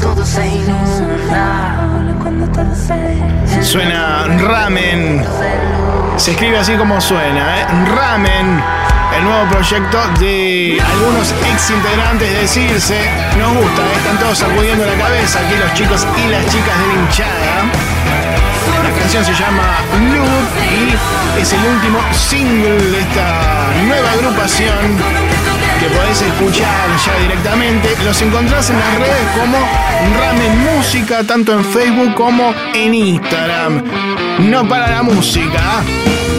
[0.00, 1.86] todo se inunda.
[3.62, 5.24] Suena Ramen.
[6.16, 7.66] Se escribe así como suena, ¿eh?
[7.94, 8.62] Ramen.
[9.16, 13.00] El nuevo proyecto de algunos ex integrantes de Circe.
[13.38, 13.96] Nos gusta, ¿eh?
[13.96, 17.64] están todos sacudiendo la cabeza aquí los chicos y las chicas de la hinchada.
[18.82, 19.78] La canción se llama
[20.12, 25.55] Loop y es el último single de esta nueva agrupación
[25.88, 27.96] que podés escuchar ya directamente.
[28.04, 29.58] Los encontrás en las redes como
[30.18, 33.82] Ramen Música, tanto en Facebook como en Instagram.
[34.50, 35.82] No para la música.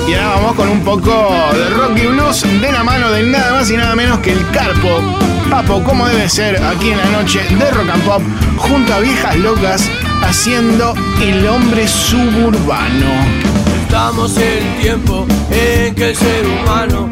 [0.08, 3.54] Y ahora vamos con un poco de rock y blues de la mano del nada
[3.54, 5.02] más y nada menos que el Carpo.
[5.50, 8.22] Papo, como debe ser aquí en la noche de Rock and Pop,
[8.58, 9.90] junto a viejas locas,
[10.22, 13.12] haciendo el hombre suburbano.
[13.84, 17.10] Estamos en el tiempo en que el ser humano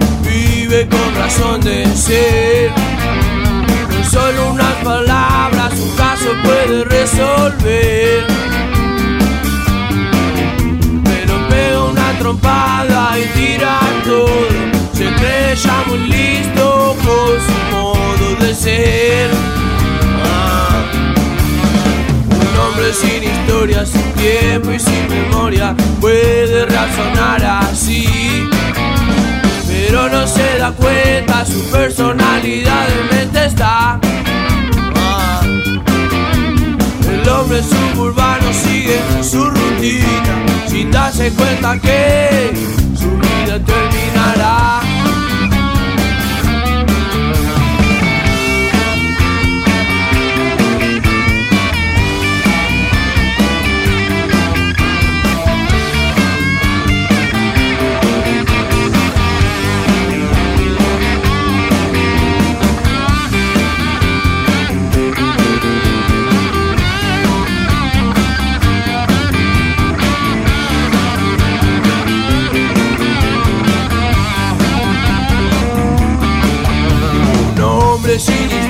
[0.67, 2.71] vive con razón de ser.
[3.89, 8.25] Con solo unas palabras un caso puede resolver.
[11.03, 14.27] Pero pega una trompada y tira todo.
[14.93, 19.29] Se cree ya muy listo con su modo de ser.
[20.23, 20.83] Ah.
[22.31, 28.45] Un hombre historia sin tiempo y sin memoria puede razonar así.
[29.95, 33.97] Pero no se da cuenta, su personalidad en mente está.
[34.93, 35.41] Ah.
[37.09, 42.51] El hombre suburbano sigue su rutina sin darse cuenta que
[42.99, 44.84] su vida terminará.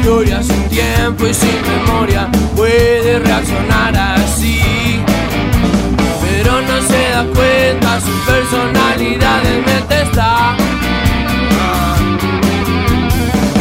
[0.06, 5.00] Historia, sin tiempo y sin memoria puede reaccionar así.
[6.22, 10.56] Pero no se da cuenta, su personalidad en mente está.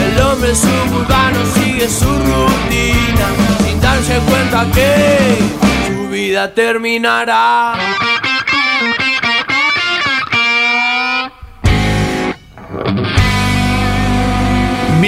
[0.06, 3.26] El hombre suburbano sigue su rutina
[3.64, 5.38] sin darse cuenta que
[5.86, 7.74] su vida terminará.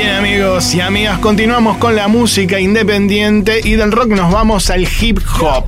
[0.07, 4.83] Bien amigos y amigas, continuamos con la música independiente y del rock nos vamos al
[4.85, 5.65] hip hop.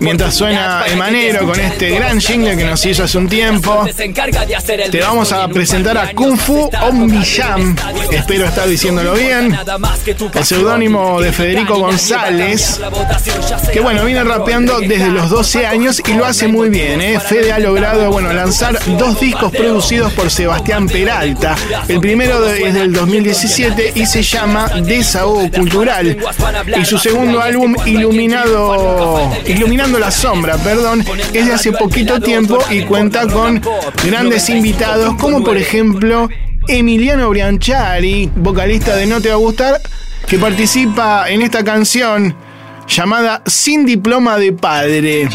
[0.00, 3.84] Mientras suena Emanero con este gran jingle que nos hizo hace un tiempo,
[4.90, 9.54] te vamos a presentar a Kung Fu el Espero estar diciéndolo bien.
[10.34, 12.80] El seudónimo de Federico González,
[13.70, 17.02] que bueno, viene rapeando desde los 12 años y lo hace muy bien.
[17.02, 17.20] ¿eh?
[17.20, 21.56] Fede ha logrado bueno, lanzar dos discos producidos por Sebastián Peralta.
[21.88, 26.16] El primero es del 2017 y se llama Desahogo Cultural.
[26.80, 32.82] Y su segundo álbum, Iluminado, Iluminando la Sombra, perdón, es de hace poquito tiempo y
[32.82, 33.60] cuenta con
[34.04, 36.28] grandes invitados como por ejemplo
[36.68, 39.80] Emiliano Brianchari, vocalista de No Te Va a Gustar,
[40.28, 42.36] que participa en esta canción
[42.86, 45.28] llamada Sin Diploma de Padre.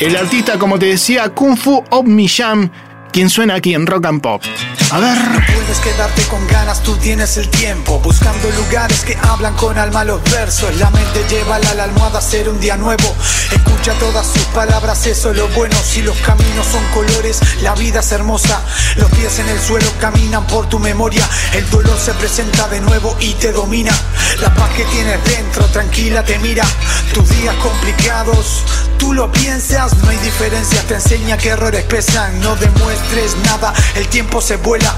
[0.00, 2.70] El artista, como te decía, Kung Fu Op Miyam,
[3.14, 4.42] quien suena aquí en Rock and Pop.
[4.90, 5.63] A ver.
[5.82, 8.00] Quedarte con ganas, tú tienes el tiempo.
[8.00, 10.74] Buscando lugares que hablan con alma los versos.
[10.76, 13.14] La mente lleva a la almohada a ser un día nuevo.
[13.52, 15.76] Escucha todas sus palabras, eso es lo bueno.
[15.84, 18.62] Si los caminos son colores, la vida es hermosa.
[18.96, 21.28] Los pies en el suelo caminan por tu memoria.
[21.52, 23.92] El dolor se presenta de nuevo y te domina.
[24.40, 26.64] La paz que tienes dentro, tranquila te mira.
[27.12, 28.62] Tus días complicados,
[28.98, 29.94] tú lo piensas.
[29.98, 32.40] No hay diferencias, te enseña que errores pesan.
[32.40, 34.94] No demuestres nada, el tiempo se vuela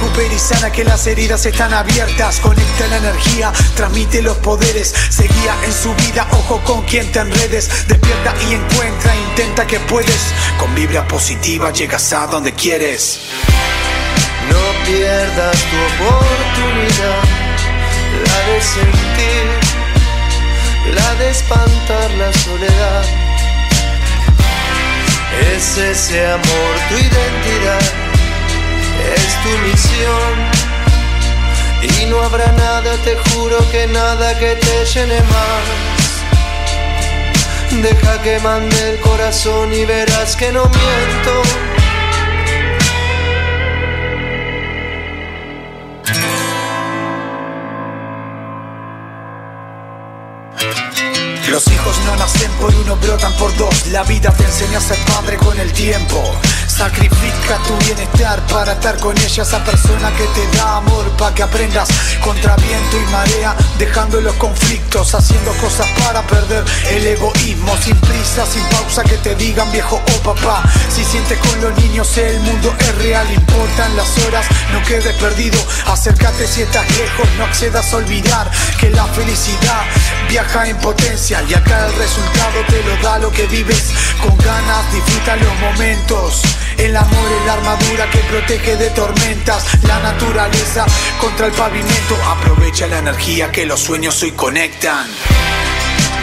[0.00, 2.40] Recupera y sana que las heridas están abiertas.
[2.40, 4.94] Conecta la energía, transmite los poderes.
[5.10, 7.86] Seguía en su vida, ojo con quien te enredes.
[7.86, 10.32] Despierta y encuentra, intenta que puedes.
[10.58, 13.20] Con vibra positiva llegas a donde quieres.
[14.48, 17.22] No pierdas tu oportunidad,
[18.24, 19.46] la de sentir,
[20.94, 23.04] la de espantar la soledad.
[25.54, 27.82] Es ese amor tu identidad,
[29.00, 30.34] es tu misión.
[32.00, 35.90] Y no habrá nada, te juro que nada que te llene más.
[37.82, 41.42] Deja que mande el corazón y verás que no miento.
[51.50, 53.86] Los hijos no nacen por uno, brotan por dos.
[53.88, 56.22] La vida te enseña a ser padre con el tiempo.
[56.80, 61.42] Sacrifica tu bienestar para estar con ella, esa persona que te da amor para que
[61.42, 61.86] aprendas
[62.24, 68.46] contra viento y marea, dejando los conflictos, haciendo cosas para perder el egoísmo, sin prisa,
[68.46, 70.62] sin pausa, que te digan viejo o papá.
[70.88, 75.62] Si sientes con los niños, el mundo es real, importan las horas, no quedes perdido.
[75.86, 79.82] Acércate si estás lejos, no accedas a olvidar que la felicidad
[80.30, 83.90] viaja en potencia y acá el resultado te lo da lo que vives
[84.22, 86.40] con ganas, disfruta los momentos.
[86.80, 90.86] El amor es la armadura que protege de tormentas, la naturaleza
[91.20, 92.16] contra el pavimento.
[92.24, 95.06] Aprovecha la energía que los sueños hoy conectan.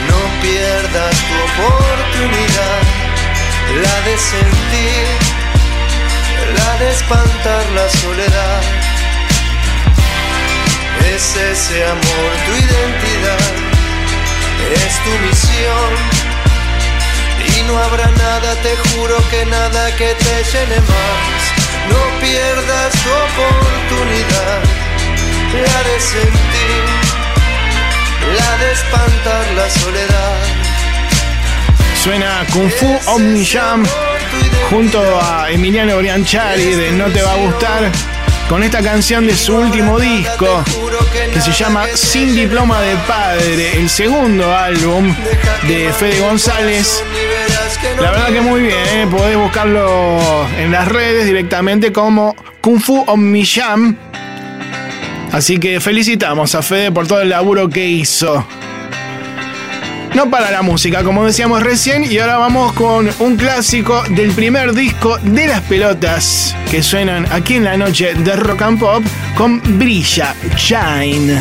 [0.10, 2.82] No pierdas tu oportunidad,
[3.84, 5.08] la de sentir,
[6.58, 8.62] la de espantar la soledad.
[11.14, 13.54] Es ese amor tu identidad,
[14.74, 16.16] es tu misión.
[17.56, 21.40] Y no habrá nada, te juro que nada que te llene más.
[21.91, 24.61] No pierdas tu oportunidad,
[25.53, 27.07] la de sentir
[28.36, 30.38] la de espantar la soledad.
[32.03, 33.86] Suena Kung Fu Omni Jam
[34.69, 37.91] junto a Emiliano Brianchari de No Te Va a Gustar
[38.49, 40.64] con esta canción de su último disco
[41.34, 45.14] que se llama Sin Diploma de Padre, el segundo álbum
[45.68, 47.03] de Fede González.
[48.02, 49.07] La verdad que muy bien, ¿eh?
[49.10, 53.98] podés buscarlo en las redes directamente como Kung Fu Omni Jam.
[55.32, 58.45] Así que felicitamos a Fede por todo el laburo que hizo.
[60.18, 64.73] No para la música, como decíamos recién, y ahora vamos con un clásico del primer
[64.73, 69.03] disco de las pelotas que suenan aquí en la noche de Rock and Pop
[69.35, 71.39] con Brilla, Shine.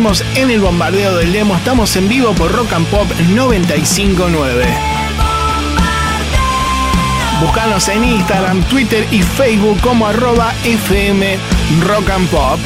[0.00, 1.54] Seguimos en el bombardeo del demo.
[1.54, 4.64] Estamos en vivo por Rock and Pop 959.
[7.42, 11.36] Búscanos en Instagram, Twitter y Facebook como arroba FM
[11.82, 12.58] Rock and Pop.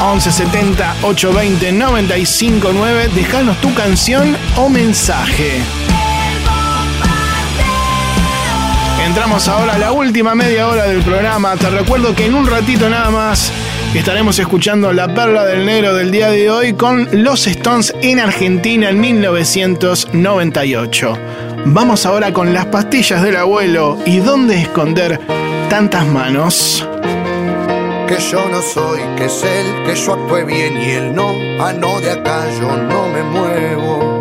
[0.00, 3.10] 1170 820 959.
[3.14, 5.60] Dejanos tu canción o mensaje.
[9.16, 11.56] Entramos ahora a la última media hora del programa.
[11.56, 13.50] Te recuerdo que en un ratito nada más
[13.94, 18.90] estaremos escuchando La Perla del Negro del día de hoy con Los Stones en Argentina
[18.90, 21.18] en 1998.
[21.64, 25.18] Vamos ahora con las pastillas del abuelo y dónde esconder
[25.70, 26.86] tantas manos.
[28.06, 31.72] Que yo no soy, que es él, que yo actúe bien y él no, ah
[31.72, 34.20] no, de acá yo no me muevo.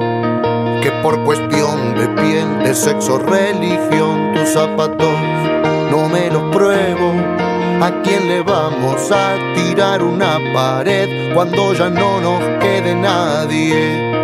[0.82, 5.16] Que por cuestión de piel, de sexo, religión, zapatos
[5.92, 7.14] no me los pruebo.
[7.82, 14.16] ¿A quién le vamos a tirar una pared cuando ya no nos quede nadie?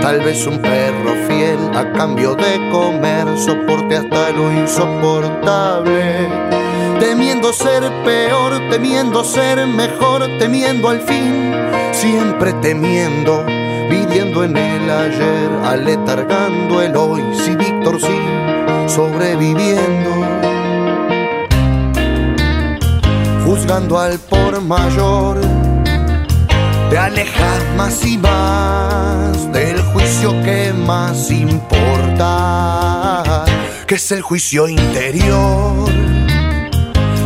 [0.00, 6.28] Tal vez un perro fiel a cambio de comer soporte hasta lo insoportable.
[7.00, 11.52] Temiendo ser peor, temiendo ser mejor, temiendo al fin,
[11.92, 13.44] siempre temiendo,
[13.90, 18.18] viviendo en el ayer, aletargando el hoy, sí, Víctor, sí,
[18.86, 20.10] sobreviviendo.
[23.44, 25.40] Juzgando al por mayor,
[26.90, 32.24] te alejas más y más del juicio que más importa,
[33.86, 35.88] que es el juicio interior,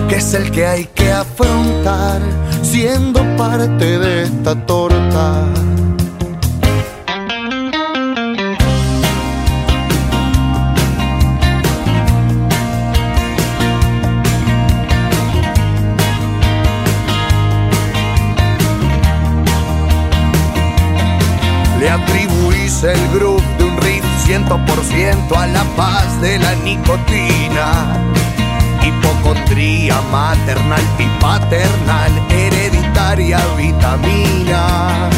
[0.09, 2.21] que es el que hay que afrontar
[2.63, 5.45] siendo parte de esta torta.
[24.31, 27.97] 100% a la paz de la nicotina.
[28.81, 35.11] Hipocondría maternal y paternal, hereditaria vitamina.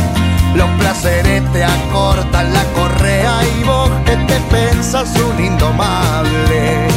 [0.55, 6.89] Los placeres te acortan la correa y vos que te pensas un indomable.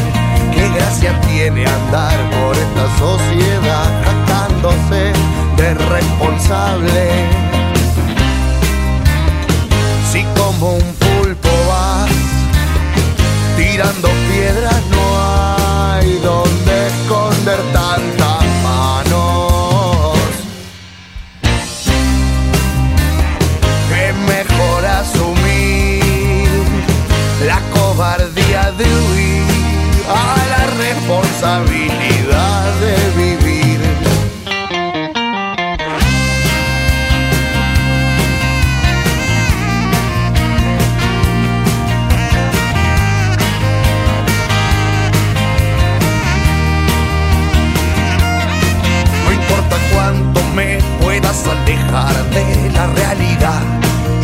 [0.54, 5.12] Qué gracia tiene andar por esta sociedad jactándose
[5.58, 7.10] de responsable.
[10.14, 11.05] Si como un
[13.76, 20.18] tirando piedras, no hay donde esconder tantas manos.
[24.08, 26.48] Es mejor asumir
[27.46, 29.44] la cobardía de huir
[30.08, 32.15] a la responsabilidad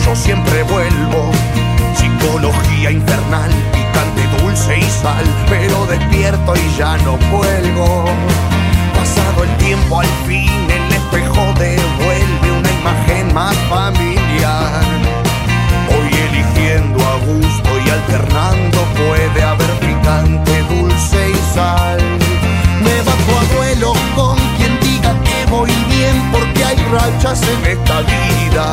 [0.06, 1.32] yo siempre vuelvo.
[1.96, 8.06] Psicología infernal, picante, dulce y sal, pero despierto y ya no cuelgo.
[8.96, 14.82] Pasado el tiempo, al fin el espejo devuelve una imagen más familiar.
[15.90, 19.41] Hoy eligiendo a gusto y alternando puede
[27.24, 28.72] en esta vida.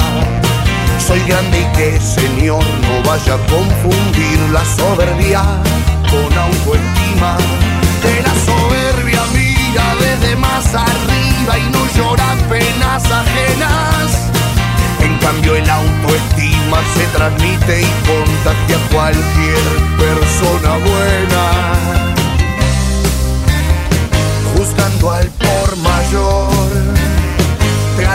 [1.06, 5.42] Soy grande y que señor no vaya a confundir la soberbia
[6.10, 7.36] con autoestima.
[8.00, 14.30] Que la soberbia mira desde más arriba y no llora penas ajenas.
[15.02, 19.64] En cambio el autoestima se transmite y contagia a cualquier
[19.98, 21.44] persona buena.
[24.56, 27.17] Juzgando al por mayor,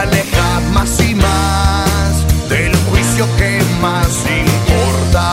[0.04, 4.08] te alejas más y más del juicio que más
[4.46, 5.32] importa,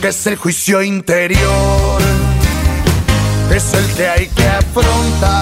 [0.00, 2.00] que es el juicio interior,
[3.54, 5.41] es el que hay que afrontar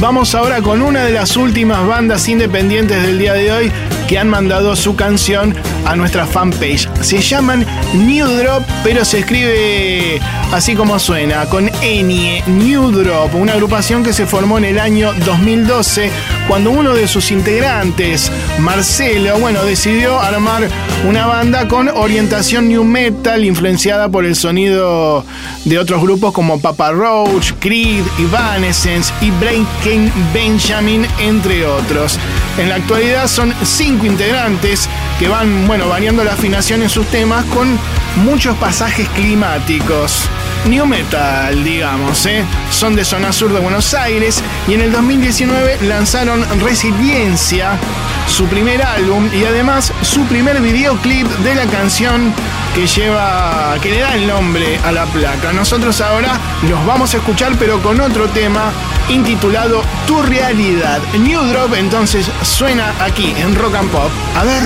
[0.00, 3.72] vamos ahora con una de las últimas bandas independientes del día de hoy
[4.08, 5.54] que han mandado su canción
[5.88, 6.88] a nuestra fanpage.
[7.00, 10.20] Se llaman New Drop, pero se escribe
[10.52, 15.12] así como suena, con Enie, New Drop, una agrupación que se formó en el año
[15.24, 16.10] 2012
[16.46, 20.68] cuando uno de sus integrantes, Marcelo, bueno, decidió armar
[21.06, 25.24] una banda con orientación new metal influenciada por el sonido
[25.64, 32.18] de otros grupos como Papa Roach, Creed, Evanescence y Breaking Benjamin, entre otros.
[32.58, 37.44] En la actualidad son cinco integrantes que van, bueno, variando la afinación en sus temas
[37.46, 37.78] con
[38.24, 40.28] muchos pasajes climáticos.
[40.66, 42.44] New Metal, digamos, ¿eh?
[42.70, 47.78] son de zona sur de Buenos Aires y en el 2019 lanzaron Resiliencia,
[48.26, 52.32] su primer álbum y además su primer videoclip de la canción
[52.74, 55.52] que lleva, que le da el nombre a la placa.
[55.52, 56.38] Nosotros ahora
[56.68, 58.72] los vamos a escuchar pero con otro tema
[59.08, 61.00] intitulado Tu Realidad.
[61.18, 64.10] New Drop entonces suena aquí en Rock and Pop.
[64.36, 64.62] A ver.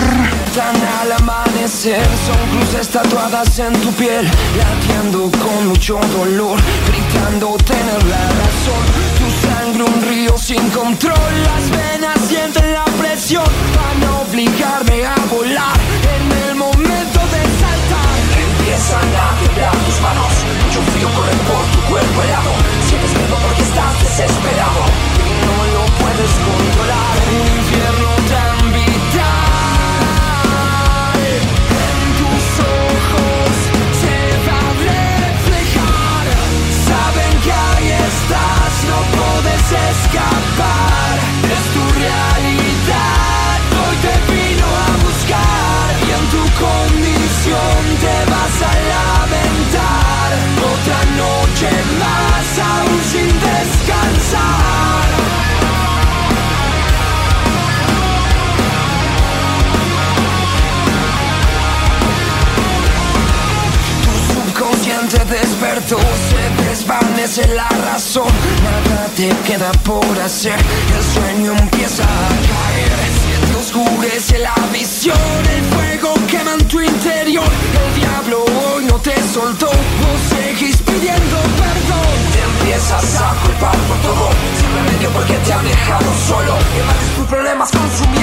[9.19, 11.15] Tu sangre un río sin control
[11.45, 13.45] Las venas sienten la presión
[13.75, 16.02] Van a obligarme a volar
[18.83, 20.33] Empiezan a temblar tus manos
[20.65, 22.51] Mucho frío corre por tu cuerpo helado
[22.89, 24.83] Sientes miedo porque estás desesperado
[25.23, 29.23] Y no lo puedes controlar Un infierno tan vital
[31.15, 33.55] En tus ojos
[34.03, 34.19] se
[34.51, 36.25] va a reflejar
[36.83, 39.63] Saben que ahí estás, no puedes
[65.89, 68.29] se desvanece la razón,
[68.63, 75.19] nada te queda por hacer, el sueño empieza a caer, se te oscurece la visión,
[75.51, 77.49] el fuego quema en tu interior,
[77.85, 83.99] el diablo hoy no te soltó, vos seguís pidiendo perdón, Te empiezas a culpar por
[83.99, 84.29] todo.
[84.59, 86.55] Sin remedio porque te han dejado solo.
[86.79, 88.22] Evades tus problemas consumiendo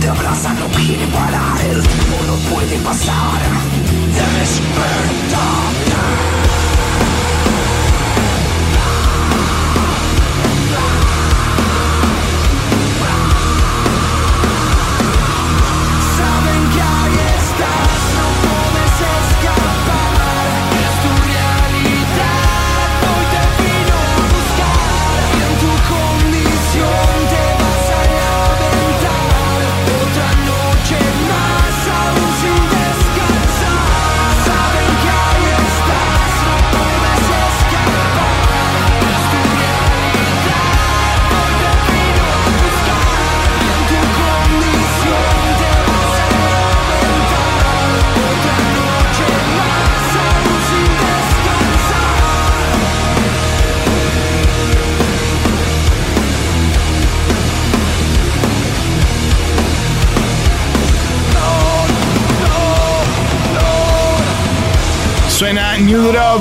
[0.00, 3.40] Te abraza, no quiere parar El no puede pasar.
[4.14, 5.73] Despertar
[65.44, 66.40] Suena New Drop,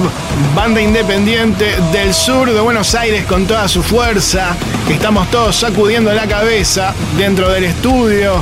[0.56, 4.56] banda independiente del sur de Buenos Aires con toda su fuerza.
[4.90, 8.42] Estamos todos sacudiendo la cabeza dentro del estudio.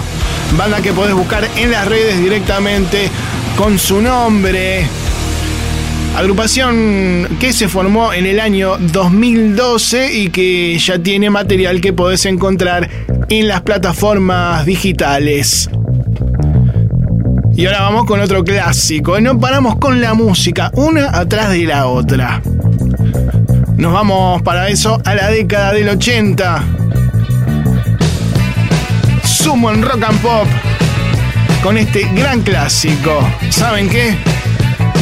[0.55, 3.09] Banda que podés buscar en las redes directamente
[3.57, 4.85] con su nombre.
[6.15, 12.27] Agrupación que se formó en el año 2012 y que ya tiene material que podés
[12.27, 12.87] encontrar
[13.29, 15.71] en las plataformas digitales.
[17.61, 19.17] Y ahora vamos con otro clásico.
[19.17, 19.21] ¿eh?
[19.21, 22.41] No paramos con la música, una atrás de la otra.
[23.75, 26.63] Nos vamos para eso a la década del 80.
[29.23, 30.47] Sumo en rock and pop
[31.61, 33.19] con este gran clásico.
[33.51, 34.15] ¿Saben qué?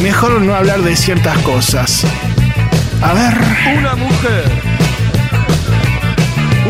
[0.02, 2.04] Mejor no hablar de ciertas cosas.
[3.00, 3.38] A ver.
[3.78, 4.44] Una mujer.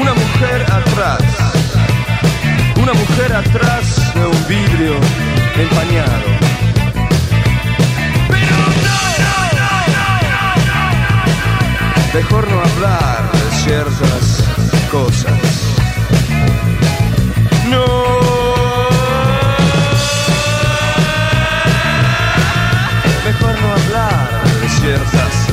[0.01, 1.23] Una mujer atrás.
[2.81, 5.30] Una mujer atrás de un vidrio
[5.63, 6.29] empañado.
[8.29, 9.01] Pero no,
[12.15, 14.45] Mejor no hablar de ciertas
[14.91, 15.41] cosas.
[17.69, 17.87] No.
[23.25, 25.50] Mejor no hablar de ciertas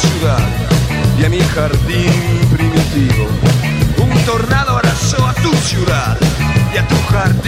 [0.00, 0.38] ciudad
[1.18, 2.12] y a mi jardín
[2.50, 3.26] primitivo.
[3.98, 6.16] Un tornado arrasó a tu ciudad
[6.74, 7.39] y a tu jardín.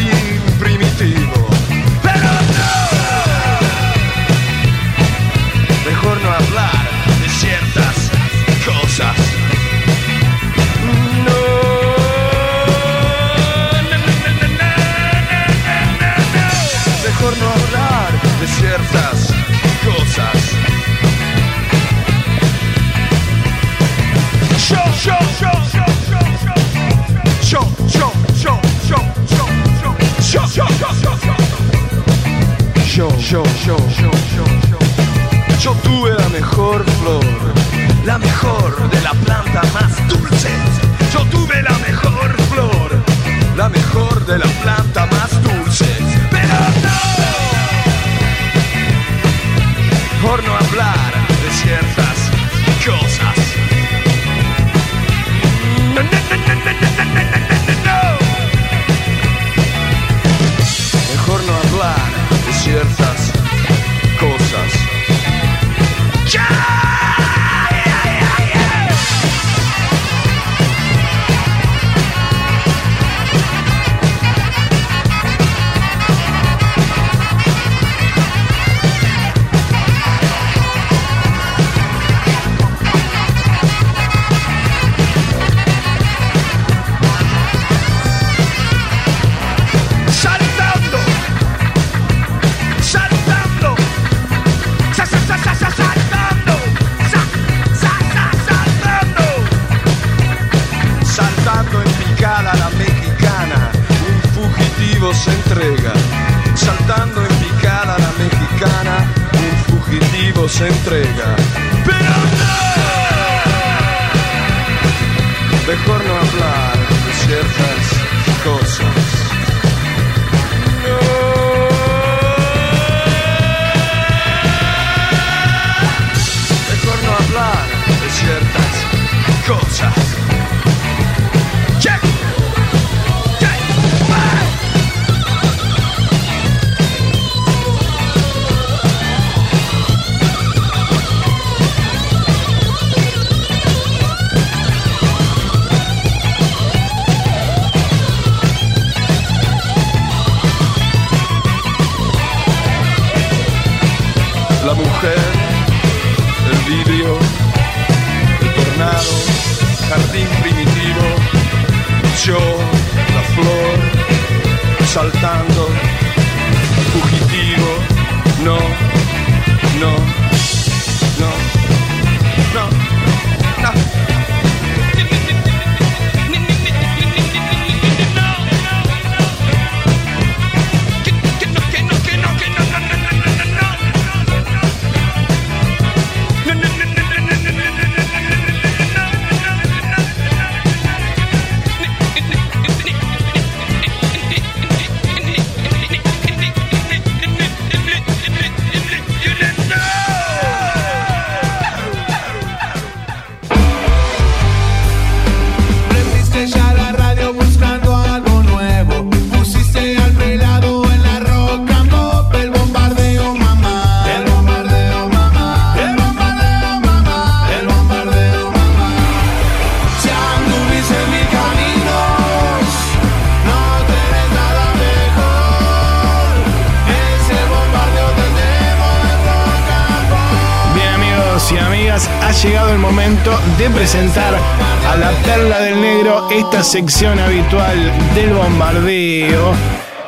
[233.59, 239.55] De presentar a la Perla del Negro esta sección habitual del bombardeo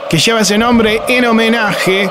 [0.09, 2.11] que lleva ese nombre en homenaje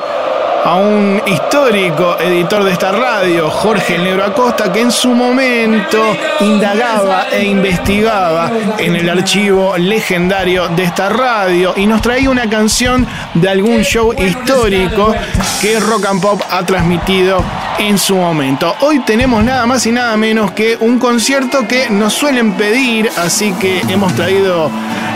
[0.63, 6.01] a un histórico editor de esta radio, Jorge El Negro Acosta, que en su momento
[6.39, 13.05] indagaba e investigaba en el archivo legendario de esta radio y nos traía una canción
[13.33, 15.13] de algún show histórico
[15.61, 17.43] que Rock and Pop ha transmitido
[17.79, 18.75] en su momento.
[18.81, 23.53] Hoy tenemos nada más y nada menos que un concierto que nos suelen pedir, así
[23.53, 24.69] que hemos traído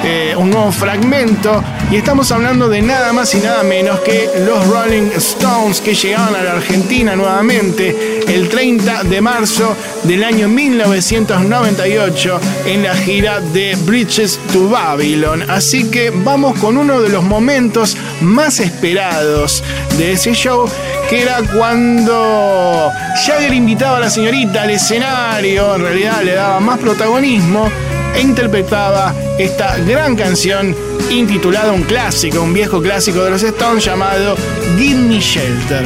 [0.03, 4.67] eh, un nuevo fragmento y estamos hablando de nada más y nada menos que los
[4.67, 12.39] Rolling Stones que llegaban a la Argentina nuevamente el 30 de marzo del año 1998
[12.65, 15.49] en la gira de Bridges to Babylon.
[15.49, 19.63] Así que vamos con uno de los momentos más esperados
[19.97, 20.69] de ese show
[21.09, 22.91] que era cuando
[23.25, 27.69] Jagger invitaba a la señorita al escenario, en realidad le daba más protagonismo
[28.13, 30.75] e interpretaba esta gran canción
[31.09, 34.35] intitulada un clásico, un viejo clásico de los Stones llamado
[34.77, 35.85] Give Me Shelter.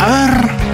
[0.00, 0.65] A ver.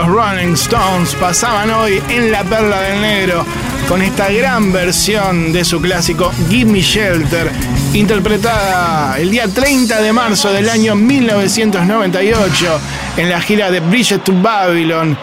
[0.00, 3.44] Los Rolling Stones pasaban hoy en La Perla del Negro
[3.86, 7.52] con esta gran versión de su clásico Give Me Shelter,
[7.92, 12.80] interpretada el día 30 de marzo del año 1998
[13.18, 15.18] en la gira de Bridget to Babylon.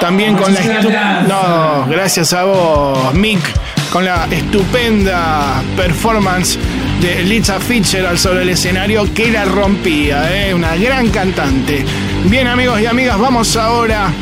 [0.00, 3.42] También con la No, gracias a vos, Mick,
[3.90, 6.60] con la estupenda performance
[7.00, 10.54] de Lisa Fitzgerald sobre el escenario que la rompía, ¿eh?
[10.54, 11.84] una gran cantante.
[12.24, 14.12] Bien amigos y amigas, vamos ahora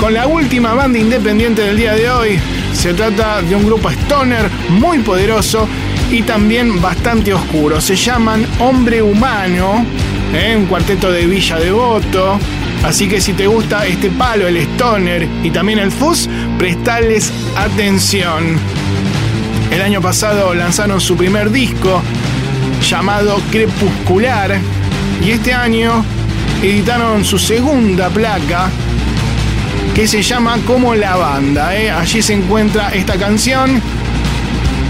[0.00, 2.40] con la última banda independiente del día de hoy.
[2.72, 5.68] Se trata de un grupo stoner muy poderoso
[6.10, 7.80] y también bastante oscuro.
[7.80, 9.84] Se llaman Hombre Humano,
[10.34, 10.56] ¿eh?
[10.56, 12.38] un cuarteto de Villa Devoto.
[12.84, 18.56] Así que si te gusta este palo, el stoner y también el fuzz, prestales atención.
[19.70, 22.02] El año pasado lanzaron su primer disco
[22.82, 24.58] llamado Crepuscular
[25.24, 26.04] y este año
[26.62, 28.70] editaron su segunda placa
[29.94, 31.76] que se llama Como la banda.
[31.76, 31.90] ¿eh?
[31.90, 33.82] Allí se encuentra esta canción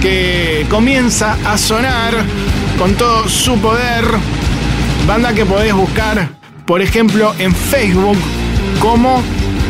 [0.00, 2.14] que comienza a sonar
[2.78, 4.04] con todo su poder.
[5.06, 6.28] Banda que podés buscar,
[6.66, 8.18] por ejemplo, en Facebook
[8.78, 9.22] como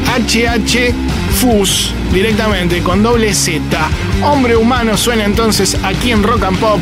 [0.06, 0.92] HH
[1.40, 3.62] Fus, directamente con doble Z.
[4.22, 6.80] Hombre humano suena entonces aquí en Rock and Pop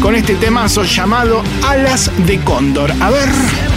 [0.00, 2.92] con este temazo llamado Alas de Cóndor.
[3.00, 3.69] A ver.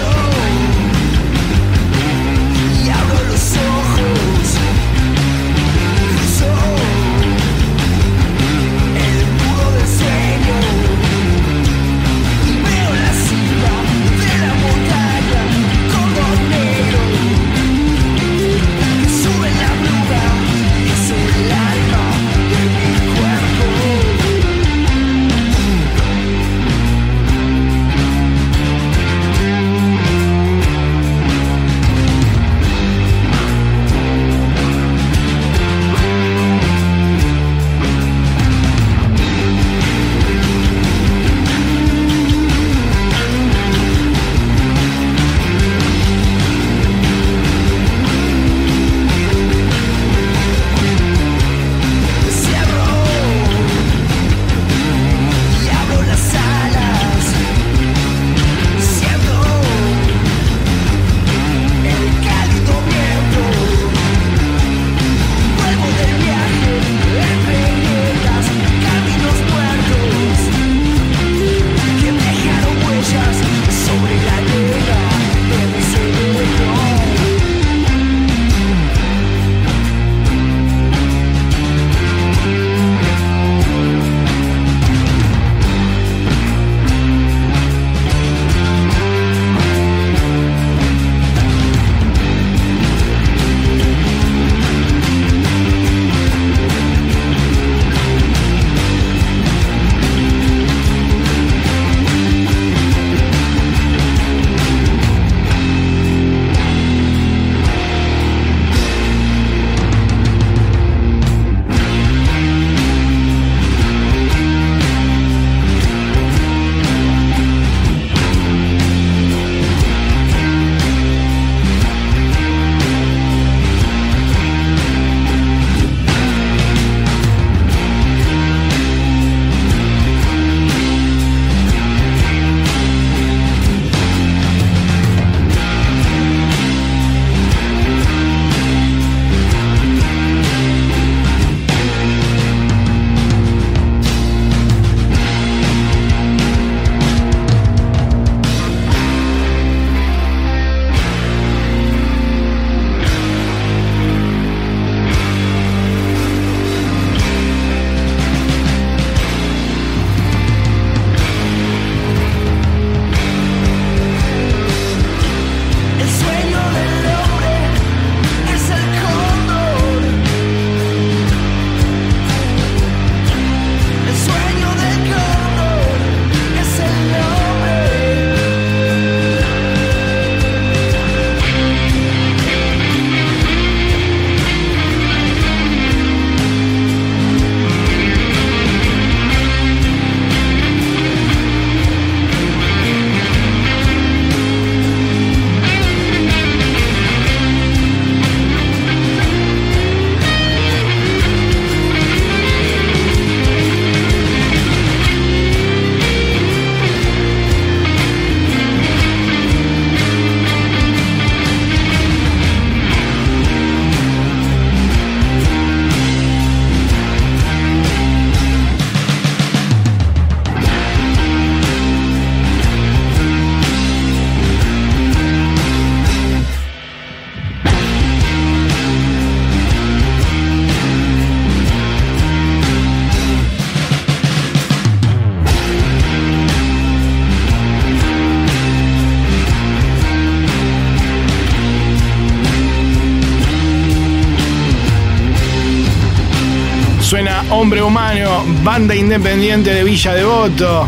[248.74, 250.88] Banda independiente de Villa Devoto,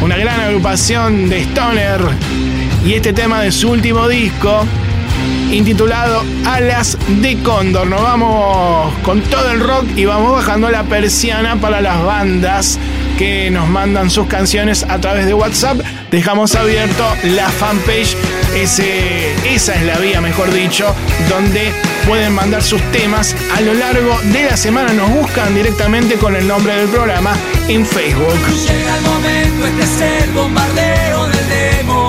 [0.00, 2.00] una gran agrupación de Stoner
[2.86, 4.64] y este tema de su último disco
[5.50, 7.88] intitulado Alas de Cóndor.
[7.88, 12.78] Nos vamos con todo el rock y vamos bajando la persiana para las bandas
[13.18, 15.80] que nos mandan sus canciones a través de WhatsApp.
[16.12, 18.16] Dejamos abierto la fanpage,
[18.54, 20.94] ese, esa es la vía, mejor dicho,
[21.28, 21.72] donde
[22.06, 24.92] pueden mandar sus temas a lo largo de la semana.
[24.92, 27.34] Nos buscan directamente con el nombre del programa
[27.68, 28.38] en Facebook.
[28.66, 32.08] Llega el momento, este es el bombardeo del demo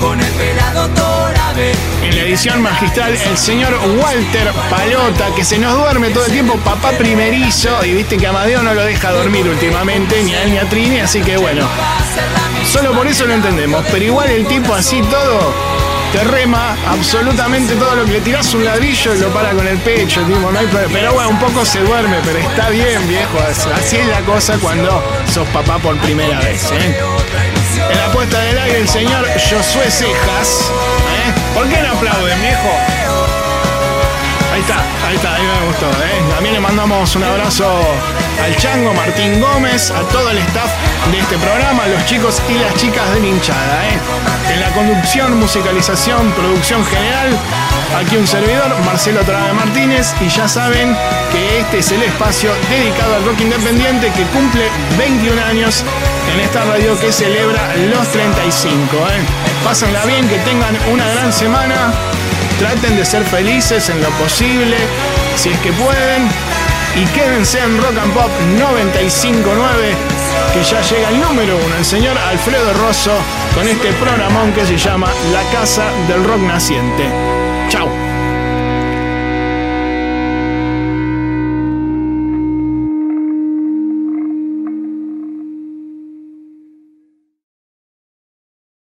[0.00, 1.72] con el pelado Torabe.
[2.02, 6.56] En la edición magistral, el señor Walter Palota, que se nos duerme todo el tiempo,
[6.64, 10.58] papá primerizo, y viste que Amadeo no lo deja dormir últimamente, ni a él ni
[10.58, 11.68] a Trini, así que bueno,
[12.72, 15.54] solo por eso lo entendemos, pero igual el tipo así todo,
[16.12, 19.78] te rema absolutamente todo lo que le tirás un ladrillo y lo para con el
[19.78, 20.92] pecho, tipo, no hay problema.
[20.92, 23.38] pero bueno, un poco se duerme, pero está bien, viejo,
[23.74, 26.98] así es la cosa cuando sos papá por primera vez, ¿eh?
[27.90, 30.70] En la puesta del aire el señor Josué Cejas.
[30.70, 31.32] ¿eh?
[31.54, 32.70] ¿Por qué no aplauden, viejo?
[34.52, 34.76] Ahí está,
[35.06, 35.86] ahí está, ahí me gustó.
[35.86, 36.34] ¿eh?
[36.34, 37.66] También le mandamos un abrazo
[38.42, 40.70] al Chango, Martín Gómez, a todo el staff
[41.10, 43.88] de este programa, a los chicos y las chicas de hinchada.
[43.88, 43.98] ¿eh?
[44.54, 47.28] En la conducción, musicalización, producción general,
[47.98, 50.96] aquí un servidor, Marcelo Torave Martínez, y ya saben
[51.32, 54.68] que este es el espacio dedicado al rock independiente que cumple
[54.98, 55.84] 21 años
[56.32, 58.96] en esta radio que celebra los 35.
[58.96, 59.20] ¿eh?
[59.64, 61.92] Pásenla bien, que tengan una gran semana.
[62.58, 64.76] Traten de ser felices en lo posible,
[65.36, 66.49] si es que pueden.
[66.96, 69.94] Y quédense en Rock and Pop 959,
[70.52, 73.12] que ya llega el número uno, el señor Alfredo Rosso,
[73.54, 77.29] con este programón que se llama La Casa del Rock Naciente.